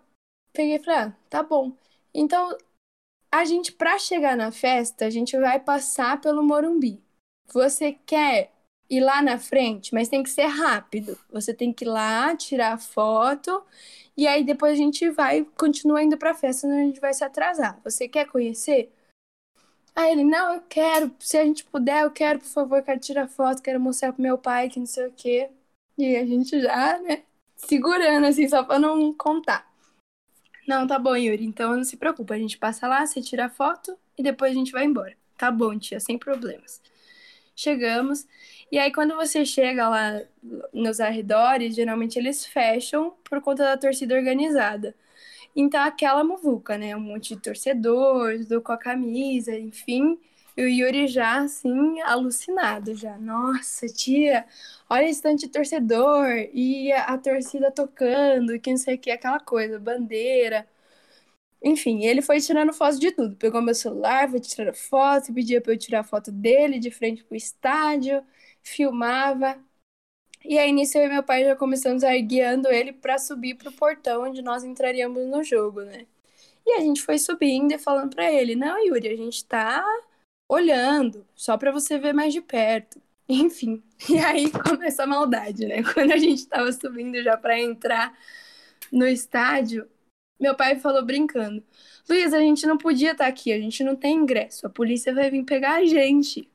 peguei 0.53 0.75
e 0.77 0.79
falei: 0.83 0.99
Ah, 1.01 1.17
tá 1.29 1.43
bom. 1.43 1.73
Então, 2.13 2.57
a 3.31 3.45
gente, 3.45 3.71
pra 3.73 3.99
chegar 3.99 4.37
na 4.37 4.51
festa, 4.51 5.05
a 5.05 5.09
gente 5.09 5.37
vai 5.37 5.59
passar 5.59 6.21
pelo 6.21 6.43
Morumbi. 6.43 7.01
Você 7.53 7.93
quer 8.05 8.51
ir 8.89 8.99
lá 9.01 9.21
na 9.21 9.39
frente, 9.39 9.93
mas 9.93 10.09
tem 10.09 10.23
que 10.23 10.29
ser 10.29 10.47
rápido. 10.47 11.17
Você 11.31 11.53
tem 11.53 11.71
que 11.71 11.85
ir 11.85 11.87
lá, 11.87 12.35
tirar 12.35 12.73
a 12.73 12.77
foto, 12.77 13.63
e 14.17 14.27
aí 14.27 14.43
depois 14.43 14.73
a 14.73 14.75
gente 14.75 15.09
vai, 15.09 15.45
continua 15.57 16.03
indo 16.03 16.17
pra 16.17 16.33
festa, 16.33 16.61
senão 16.61 16.77
a 16.77 16.83
gente 16.83 16.99
vai 16.99 17.13
se 17.13 17.23
atrasar. 17.23 17.79
Você 17.83 18.07
quer 18.07 18.27
conhecer? 18.27 18.91
Aí 19.95 20.11
ele, 20.11 20.23
não, 20.23 20.55
eu 20.55 20.61
quero. 20.69 21.13
Se 21.19 21.37
a 21.37 21.43
gente 21.43 21.65
puder, 21.65 22.03
eu 22.03 22.11
quero, 22.11 22.39
por 22.39 22.47
favor, 22.47 22.81
quero 22.81 22.99
tirar 22.99 23.27
foto, 23.27 23.61
quero 23.61 23.79
mostrar 23.79 24.13
pro 24.13 24.21
meu 24.21 24.37
pai 24.37 24.69
que 24.69 24.79
não 24.79 24.85
sei 24.85 25.07
o 25.07 25.13
quê. 25.13 25.49
E 25.97 26.15
a 26.15 26.25
gente 26.25 26.59
já, 26.61 26.99
né, 26.99 27.23
segurando, 27.55 28.25
assim, 28.25 28.47
só 28.47 28.63
pra 28.63 28.79
não 28.79 29.13
contar. 29.13 29.69
Não, 30.67 30.87
tá 30.87 30.97
bom, 30.99 31.15
Yuri, 31.15 31.45
então 31.45 31.75
não 31.75 31.83
se 31.83 31.97
preocupa. 31.97 32.33
A 32.33 32.37
gente 32.37 32.57
passa 32.57 32.87
lá, 32.87 33.05
você 33.05 33.21
tira 33.21 33.45
a 33.45 33.49
foto 33.49 33.97
e 34.17 34.23
depois 34.23 34.51
a 34.51 34.55
gente 34.55 34.71
vai 34.71 34.85
embora. 34.85 35.15
Tá 35.37 35.51
bom, 35.51 35.77
tia, 35.77 35.99
sem 35.99 36.17
problemas. 36.17 36.81
Chegamos. 37.55 38.27
E 38.71 38.79
aí, 38.79 38.91
quando 38.91 39.15
você 39.15 39.45
chega 39.45 39.87
lá 39.89 40.21
nos 40.73 40.99
arredores, 40.99 41.75
geralmente 41.75 42.17
eles 42.17 42.45
fecham 42.45 43.13
por 43.23 43.41
conta 43.41 43.63
da 43.63 43.77
torcida 43.77 44.15
organizada. 44.15 44.95
Então, 45.55 45.81
aquela 45.83 46.23
muvuca, 46.23 46.77
né? 46.77 46.95
Um 46.95 46.99
monte 47.01 47.35
de 47.35 47.41
torcedor, 47.41 48.37
tudo 48.39 48.61
com 48.61 48.71
a 48.71 48.77
camisa, 48.77 49.57
enfim. 49.57 50.17
E 50.57 50.63
o 50.63 50.67
Yuri 50.67 51.07
já, 51.07 51.39
assim, 51.43 52.01
alucinado 52.01 52.95
já. 52.95 53.17
Nossa, 53.17 53.87
tia, 53.87 54.45
olha 54.89 55.05
esse 55.09 55.21
tanto 55.21 55.39
de 55.41 55.49
torcedor. 55.49 56.27
E 56.53 56.91
a 56.93 57.17
torcida 57.17 57.71
tocando, 57.71 58.59
que 58.59 58.71
não 58.71 58.77
sei 58.77 58.95
o 58.95 58.99
que, 58.99 59.11
aquela 59.11 59.39
coisa, 59.39 59.79
bandeira. 59.79 60.67
Enfim, 61.63 62.03
ele 62.05 62.21
foi 62.21 62.39
tirando 62.41 62.73
foto 62.73 62.99
de 62.99 63.11
tudo. 63.11 63.35
Pegou 63.35 63.61
meu 63.61 63.75
celular, 63.75 64.29
foi 64.29 64.39
tirando 64.39 64.75
foto, 64.75 65.33
pedia 65.33 65.61
pra 65.61 65.73
eu 65.73 65.77
tirar 65.77 66.03
foto 66.03 66.31
dele 66.31 66.79
de 66.79 66.89
frente 66.91 67.23
pro 67.23 67.35
estádio, 67.37 68.23
filmava. 68.63 69.59
E 70.43 70.57
aí, 70.57 70.71
nisso, 70.71 70.97
eu 70.97 71.05
e 71.05 71.09
meu 71.09 71.23
pai 71.23 71.43
já 71.45 71.55
começamos 71.55 72.03
a 72.03 72.15
ir 72.15 72.23
guiando 72.23 72.69
ele 72.69 72.93
pra 72.93 73.17
subir 73.19 73.55
pro 73.55 73.71
portão 73.71 74.23
onde 74.23 74.41
nós 74.41 74.63
entraríamos 74.63 75.27
no 75.27 75.43
jogo, 75.43 75.81
né? 75.83 76.07
E 76.65 76.73
a 76.73 76.79
gente 76.81 77.01
foi 77.03 77.19
subindo 77.19 77.73
e 77.73 77.77
falando 77.79 78.15
pra 78.15 78.31
ele: 78.31 78.55
Não, 78.55 78.79
Yuri, 78.85 79.09
a 79.09 79.15
gente 79.17 79.45
tá 79.45 79.83
olhando, 80.49 81.25
só 81.35 81.57
pra 81.57 81.71
você 81.71 81.97
ver 81.99 82.13
mais 82.13 82.33
de 82.33 82.41
perto. 82.41 83.01
Enfim, 83.29 83.83
e 84.09 84.17
aí 84.19 84.51
começa 84.51 85.03
a 85.03 85.07
maldade, 85.07 85.65
né? 85.67 85.83
Quando 85.93 86.11
a 86.13 86.17
gente 86.17 86.47
tava 86.47 86.71
subindo 86.73 87.21
já 87.23 87.37
pra 87.37 87.59
entrar 87.59 88.17
no 88.91 89.07
estádio, 89.07 89.87
meu 90.41 90.55
pai 90.55 90.79
falou 90.79 91.05
brincando: 91.05 91.63
Luiz, 92.09 92.33
a 92.33 92.39
gente 92.39 92.65
não 92.65 92.77
podia 92.77 93.11
estar 93.11 93.27
aqui, 93.27 93.53
a 93.53 93.59
gente 93.59 93.83
não 93.83 93.95
tem 93.95 94.15
ingresso, 94.17 94.65
a 94.67 94.69
polícia 94.69 95.13
vai 95.13 95.29
vir 95.29 95.43
pegar 95.45 95.75
a 95.75 95.85
gente. 95.85 96.49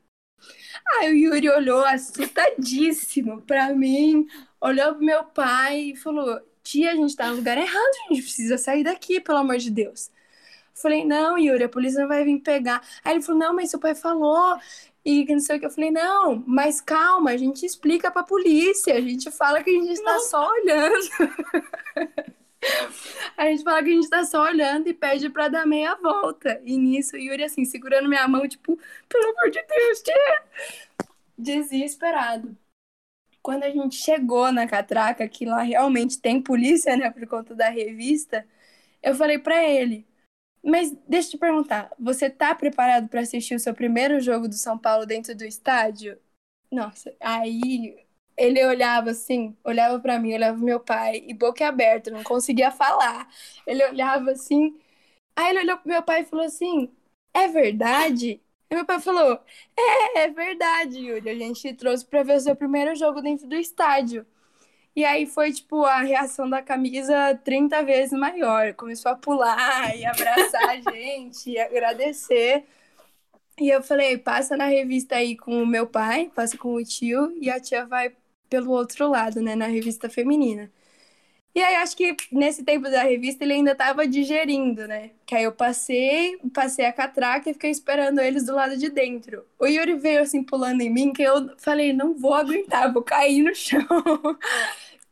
Aí 0.99 1.11
o 1.11 1.15
Yuri 1.15 1.49
olhou 1.49 1.83
assustadíssimo 1.85 3.41
pra 3.41 3.73
mim, 3.73 4.27
olhou 4.61 4.95
pro 4.95 5.05
meu 5.05 5.23
pai 5.25 5.91
e 5.91 5.95
falou: 5.95 6.39
Tia, 6.63 6.91
a 6.91 6.95
gente 6.95 7.15
tá 7.15 7.29
no 7.29 7.37
lugar 7.37 7.57
errado, 7.57 7.91
a 8.09 8.13
gente 8.13 8.23
precisa 8.23 8.57
sair 8.57 8.83
daqui, 8.83 9.21
pelo 9.21 9.39
amor 9.39 9.57
de 9.57 9.71
Deus. 9.71 10.11
Falei, 10.75 11.03
não, 11.05 11.37
Yuri, 11.39 11.63
a 11.63 11.69
polícia 11.69 12.01
não 12.01 12.07
vai 12.07 12.23
vir 12.23 12.39
pegar. 12.39 12.81
Aí 13.03 13.15
ele 13.15 13.23
falou, 13.23 13.39
não, 13.39 13.53
mas 13.55 13.71
seu 13.71 13.79
pai 13.79 13.95
falou. 13.95 14.57
E 15.03 15.25
não 15.25 15.39
sei 15.39 15.57
o 15.57 15.59
que. 15.59 15.65
Eu 15.65 15.71
falei, 15.71 15.91
não, 15.91 16.43
mas 16.45 16.79
calma, 16.81 17.31
a 17.31 17.37
gente 17.37 17.65
explica 17.65 18.11
pra 18.11 18.23
polícia. 18.23 18.93
A 18.95 19.01
gente 19.01 19.31
fala 19.31 19.63
que 19.63 19.71
a 19.71 19.73
gente 19.73 19.93
está 19.93 20.19
só 20.19 20.51
olhando. 20.51 20.95
a 23.37 23.45
gente 23.45 23.63
fala 23.63 23.83
que 23.83 23.89
a 23.89 23.93
gente 23.93 24.09
tá 24.09 24.23
só 24.25 24.43
olhando 24.43 24.87
e 24.87 24.93
pede 24.93 25.29
pra 25.29 25.47
dar 25.47 25.65
meia 25.65 25.95
volta. 25.95 26.61
E 26.63 26.77
nisso, 26.77 27.15
o 27.15 27.19
Yuri, 27.19 27.43
assim, 27.43 27.65
segurando 27.65 28.09
minha 28.09 28.27
mão, 28.27 28.47
tipo, 28.47 28.77
pelo 29.07 29.29
amor 29.29 29.51
de 29.51 29.63
Deus, 29.63 30.01
tia! 30.01 30.43
Desesperado. 31.37 32.57
Quando 33.41 33.63
a 33.63 33.69
gente 33.69 33.95
chegou 33.95 34.51
na 34.51 34.67
catraca, 34.67 35.27
que 35.27 35.45
lá 35.45 35.61
realmente 35.61 36.19
tem 36.19 36.41
polícia, 36.41 36.97
né, 36.97 37.09
por 37.11 37.25
conta 37.27 37.55
da 37.55 37.69
revista, 37.69 38.45
eu 39.01 39.15
falei 39.15 39.39
pra 39.39 39.63
ele, 39.63 40.05
mas 40.63 40.91
deixa 41.07 41.29
eu 41.29 41.31
te 41.31 41.37
perguntar, 41.37 41.91
você 41.97 42.29
tá 42.29 42.53
preparado 42.53 43.07
pra 43.07 43.21
assistir 43.21 43.55
o 43.55 43.59
seu 43.59 43.73
primeiro 43.73 44.19
jogo 44.19 44.47
do 44.49 44.55
São 44.55 44.77
Paulo 44.77 45.05
dentro 45.05 45.33
do 45.35 45.45
estádio? 45.45 46.19
Nossa, 46.71 47.15
aí 47.21 48.06
ele 48.37 48.63
olhava 48.65 49.11
assim, 49.11 49.57
olhava 49.63 49.99
pra 49.99 50.19
mim, 50.19 50.33
olhava 50.33 50.57
meu 50.57 50.79
pai, 50.79 51.23
e 51.27 51.33
boca 51.33 51.67
aberta, 51.67 52.11
não 52.11 52.23
conseguia 52.23 52.71
falar. 52.71 53.27
Ele 53.65 53.83
olhava 53.85 54.31
assim, 54.31 54.77
aí 55.35 55.49
ele 55.51 55.61
olhou 55.61 55.77
pro 55.77 55.89
meu 55.89 56.03
pai 56.03 56.21
e 56.21 56.25
falou 56.25 56.45
assim: 56.45 56.91
É 57.33 57.47
verdade? 57.47 58.41
E 58.69 58.75
meu 58.75 58.85
pai 58.85 58.99
falou: 59.01 59.39
É, 59.77 60.19
é 60.21 60.29
verdade, 60.29 60.99
Yuri. 60.99 61.29
A 61.29 61.35
gente 61.35 61.73
trouxe 61.73 62.05
pra 62.05 62.23
ver 62.23 62.37
o 62.37 62.39
seu 62.41 62.55
primeiro 62.55 62.95
jogo 62.95 63.21
dentro 63.21 63.47
do 63.47 63.55
estádio. 63.55 64.25
E 64.95 65.05
aí 65.05 65.25
foi, 65.27 65.53
tipo, 65.53 65.85
a 65.85 66.01
reação 66.01 66.49
da 66.49 66.61
camisa 66.61 67.39
30 67.43 67.83
vezes 67.83 68.17
maior. 68.17 68.73
Começou 68.73 69.11
a 69.11 69.15
pular 69.15 69.95
e 69.95 70.05
abraçar 70.05 70.69
a 70.69 70.81
gente 70.91 71.51
e 71.51 71.59
agradecer. 71.59 72.65
E 73.59 73.69
eu 73.69 73.81
falei, 73.83 74.17
passa 74.17 74.55
na 74.57 74.65
revista 74.67 75.15
aí 75.15 75.35
com 75.35 75.61
o 75.63 75.65
meu 75.67 75.87
pai, 75.87 76.31
passa 76.35 76.57
com 76.57 76.73
o 76.75 76.83
tio, 76.83 77.31
e 77.41 77.49
a 77.49 77.59
tia 77.59 77.85
vai 77.85 78.15
pelo 78.49 78.71
outro 78.71 79.09
lado, 79.09 79.41
né, 79.41 79.55
na 79.55 79.67
revista 79.67 80.09
feminina. 80.09 80.71
E 81.57 81.63
aí 81.63 81.75
acho 81.77 81.97
que 81.97 82.15
nesse 82.31 82.63
tempo 82.63 82.87
da 82.87 83.01
revista 83.01 83.43
ele 83.43 83.53
ainda 83.53 83.73
tava 83.73 84.07
digerindo, 84.07 84.87
né? 84.87 85.09
Que 85.25 85.33
aí 85.33 85.43
eu 85.43 85.51
passei, 85.51 86.37
passei 86.53 86.85
a 86.85 86.93
catraca 86.93 87.49
e 87.49 87.53
fiquei 87.53 87.71
esperando 87.71 88.19
eles 88.19 88.45
do 88.45 88.53
lado 88.53 88.77
de 88.77 88.89
dentro. 88.91 89.43
O 89.57 89.65
Yuri 89.65 89.95
veio 89.95 90.21
assim 90.21 90.43
pulando 90.43 90.81
em 90.81 90.89
mim, 90.91 91.11
que 91.11 91.23
eu 91.23 91.49
falei, 91.57 91.93
não 91.93 92.13
vou 92.13 92.35
aguentar, 92.35 92.93
vou 92.93 93.01
cair 93.01 93.41
no 93.41 93.55
chão. 93.55 93.81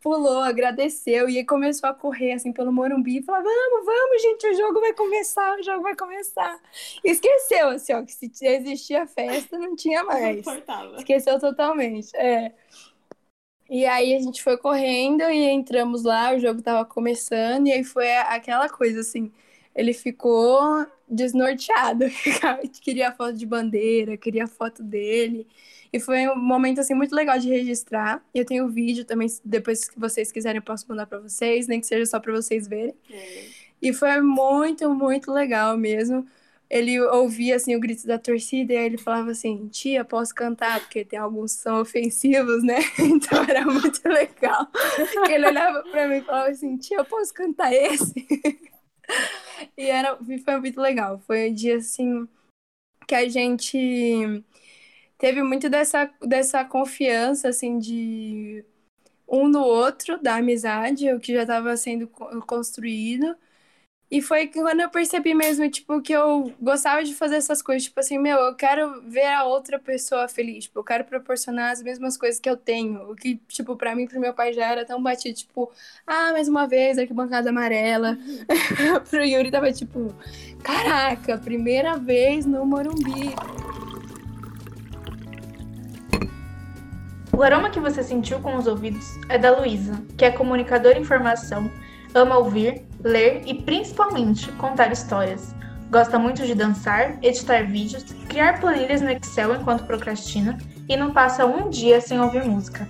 Pulou, 0.04 0.41
agradeceu 0.41 1.28
e 1.28 1.43
começou 1.43 1.89
a 1.89 1.93
correr 1.95 2.34
assim 2.34 2.54
pelo 2.54 2.71
Morumbi 2.71 3.17
e 3.17 3.24
falou: 3.24 3.41
Vamos, 3.41 3.86
vamos, 3.88 4.21
gente, 4.21 4.48
o 4.48 4.54
jogo 4.54 4.80
vai 4.80 4.93
começar, 4.93 5.58
o 5.58 5.63
jogo 5.63 5.82
vai 5.82 5.95
começar. 5.95 6.60
E 7.04 7.10
esqueceu, 7.10 7.69
assim, 7.69 7.91
ó, 7.91 8.04
que 8.04 8.13
se 8.13 8.30
existia 8.43 9.08
festa, 9.08 9.58
não 9.58 9.76
tinha 9.76 10.04
mais. 10.04 10.38
Importava. 10.38 10.95
Esqueceu 10.98 11.39
totalmente. 11.39 12.15
É. 12.15 12.54
E 13.69 13.86
aí 13.86 14.15
a 14.15 14.19
gente 14.19 14.43
foi 14.43 14.58
correndo 14.58 15.23
e 15.23 15.49
entramos 15.49 16.04
lá, 16.04 16.34
o 16.34 16.39
jogo 16.39 16.62
tava 16.62 16.86
começando, 16.86 17.67
e 17.67 17.71
aí 17.71 17.84
foi 17.84 18.15
aquela 18.15 18.69
coisa 18.69 18.99
assim. 18.99 19.32
Ele 19.75 19.93
ficou 19.93 20.86
desnorteado, 21.10 22.06
queria 22.82 23.12
foto 23.12 23.34
de 23.34 23.45
bandeira, 23.45 24.17
queria 24.17 24.47
foto 24.47 24.84
dele. 24.84 25.47
E 25.91 25.99
foi 25.99 26.28
um 26.28 26.36
momento 26.36 26.82
assim 26.82 26.93
muito 26.93 27.15
legal 27.15 27.39
de 27.39 27.49
registrar. 27.49 28.23
Eu 28.34 28.45
tenho 28.45 28.67
vídeo 28.67 29.06
também, 29.06 29.28
depois 29.43 29.89
que 29.89 29.99
vocês 29.99 30.32
quiserem 30.32 30.58
eu 30.58 30.63
posso 30.63 30.86
mandar 30.89 31.06
pra 31.06 31.19
vocês, 31.19 31.67
nem 31.67 31.80
que 31.80 31.88
seja 31.88 32.06
só 32.06 32.19
pra 32.19 32.34
vocês 32.34 32.67
verem. 32.67 32.95
É. 33.10 33.43
E 33.82 33.93
foi 33.93 34.21
muito, 34.21 34.93
muito 34.93 35.32
legal 35.32 35.78
mesmo. 35.78 36.25
Ele 36.69 36.99
ouvia 37.01 37.56
assim 37.56 37.75
o 37.75 37.80
grito 37.80 38.08
da 38.08 38.17
torcida 38.17 38.73
e 38.73 38.78
aí 38.78 38.86
ele 38.86 38.97
falava 38.97 39.32
assim: 39.32 39.67
"Tia, 39.69 40.04
posso 40.04 40.34
cantar?" 40.34 40.80
porque 40.82 41.06
tem 41.06 41.19
alguns 41.19 41.56
que 41.56 41.62
são 41.62 41.82
ofensivos, 41.82 42.63
né? 42.63 42.80
Então 42.99 43.43
era 43.43 43.65
muito 43.65 44.08
legal. 44.08 44.67
Ele 45.30 45.47
olhava 45.47 45.84
para 45.84 46.08
mim 46.08 46.17
e 46.17 46.21
falava 46.21 46.49
assim: 46.49 46.78
"Tia, 46.78 46.97
eu 46.97 47.06
posso 47.06 47.34
cantar 47.34 47.73
esse?" 47.73 48.13
E 49.78 49.86
era 49.86 50.17
foi 50.43 50.60
muito 50.60 50.82
legal. 50.82 51.19
Foi 51.28 51.49
um 51.49 51.54
dia 51.54 51.78
assim 51.78 52.28
que 53.08 53.15
a 53.15 53.30
gente 53.30 54.43
teve 55.17 55.43
muito 55.43 55.69
dessa 55.69 56.12
dessa 56.23 56.65
confiança 56.65 57.49
assim 57.49 57.78
de 57.80 58.65
um 59.28 59.47
no 59.47 59.62
outro, 59.62 60.21
da 60.21 60.36
amizade, 60.38 61.12
o 61.12 61.19
que 61.19 61.34
já 61.34 61.41
estava 61.41 61.75
sendo 61.78 62.08
construído. 62.08 63.36
E 64.10 64.22
foi 64.22 64.48
quando 64.48 64.82
eu 64.82 64.89
percebi 64.89 65.34
mesmo, 65.34 65.70
tipo, 65.70 66.00
que 66.00 66.13
eu 66.13 66.54
gostava 66.62 67.04
de 67.04 67.13
fazer 67.15 67.38
essas 67.38 67.62
coisas. 67.62 67.84
Tipo 67.86 68.00
assim, 68.00 68.20
meu, 68.20 68.38
eu 68.38 68.56
quero 68.56 69.02
ver 69.02 69.26
a 69.26 69.44
outra 69.46 69.80
pessoa 69.80 70.28
feliz. 70.28 70.65
Tipo, 70.65 70.80
eu 70.80 70.84
quero 70.84 71.04
proporcionar 71.04 71.72
as 71.72 71.82
mesmas 71.82 72.15
coisas 72.15 72.39
que 72.39 72.50
eu 72.50 72.56
tenho. 72.56 73.12
O 73.12 73.15
que, 73.15 73.39
tipo, 73.48 73.76
pra 73.76 73.96
mim, 73.96 74.08
pro 74.08 74.20
meu 74.20 74.34
pai 74.34 74.54
já 74.54 74.72
era 74.72 74.86
tão 74.86 75.02
batido. 75.02 75.36
Tipo, 75.36 75.72
ah, 76.06 76.32
mais 76.32 76.48
uma 76.48 76.68
vez, 76.68 77.00
arquibancada 77.00 77.50
amarela. 77.50 78.18
Pro 79.10 79.24
Yuri 79.24 79.50
tava 79.50 79.72
tipo, 79.72 80.13
caraca, 80.63 81.38
primeira 81.38 81.98
vez 81.98 82.46
no 82.46 82.65
Morumbi. 82.65 83.34
O 87.36 87.44
aroma 87.44 87.70
que 87.70 87.82
você 87.82 88.02
sentiu 88.02 88.39
com 88.39 88.56
os 88.56 88.65
ouvidos 88.65 89.06
é 89.28 89.38
da 89.38 89.52
Luísa, 89.52 90.02
que 90.18 90.24
é 90.24 90.32
comunicadora 90.32 90.98
em 90.98 91.04
formação, 91.04 91.70
ama 92.15 92.38
ouvir, 92.38 92.82
ler 93.04 93.43
e 93.45 93.54
principalmente 93.54 94.51
contar 94.54 94.91
histórias. 94.91 95.54
Gosta 95.91 96.17
muito 96.17 96.43
de 96.45 96.56
dançar, 96.56 97.17
editar 97.21 97.63
vídeos, 97.67 98.04
criar 98.28 98.60
planilhas 98.60 99.01
no 99.01 99.12
Excel 99.12 99.56
enquanto 99.56 99.86
procrastina 99.86 100.58
e 100.89 100.97
não 100.97 101.13
passa 101.13 101.45
um 101.45 101.69
dia 101.69 102.01
sem 102.01 102.19
ouvir 102.19 102.43
música. 102.43 102.88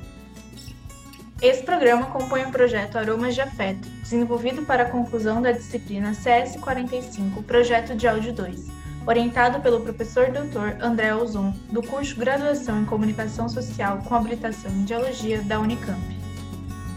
Esse 1.42 1.64
programa 1.64 2.06
compõe 2.06 2.46
o 2.46 2.52
projeto 2.52 2.98
Aromas 2.98 3.36
de 3.36 3.42
Afeto, 3.42 3.88
desenvolvido 4.02 4.62
para 4.62 4.84
a 4.84 4.90
conclusão 4.90 5.42
da 5.42 5.52
disciplina 5.52 6.12
CS45, 6.12 7.44
Projeto 7.44 7.94
de 7.94 8.08
Áudio 8.08 8.32
2 8.32 8.86
orientado 9.08 9.60
pelo 9.62 9.82
professor 9.82 10.32
Dr. 10.32 10.84
André 10.84 11.14
Ozon, 11.14 11.54
do 11.72 11.82
curso 11.84 12.16
Graduação 12.16 12.82
em 12.82 12.86
Comunicação 12.86 13.48
Social 13.48 14.00
com 14.00 14.16
habilitação 14.16 14.72
em 14.72 14.84
Dialogia 14.84 15.42
da 15.44 15.60
Unicamp. 15.60 16.25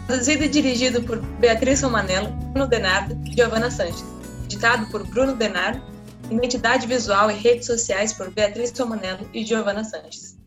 Produzido 0.09 0.43
e 0.43 0.49
dirigido 0.49 1.03
por 1.03 1.21
Beatriz 1.39 1.83
Romanello, 1.83 2.31
Bruno 2.51 2.65
Denardo 2.65 3.15
e 3.27 3.35
Giovanna 3.35 3.69
Sanches. 3.69 4.03
Editado 4.45 4.87
por 4.87 5.05
Bruno 5.05 5.35
Denardo. 5.35 5.83
Identidade 6.31 6.87
visual 6.87 7.29
e 7.29 7.35
redes 7.35 7.67
sociais 7.67 8.11
por 8.11 8.31
Beatriz 8.31 8.73
Romanello 8.75 9.29
e 9.35 9.43
Giovanna 9.43 9.83
Sanches. 9.83 10.38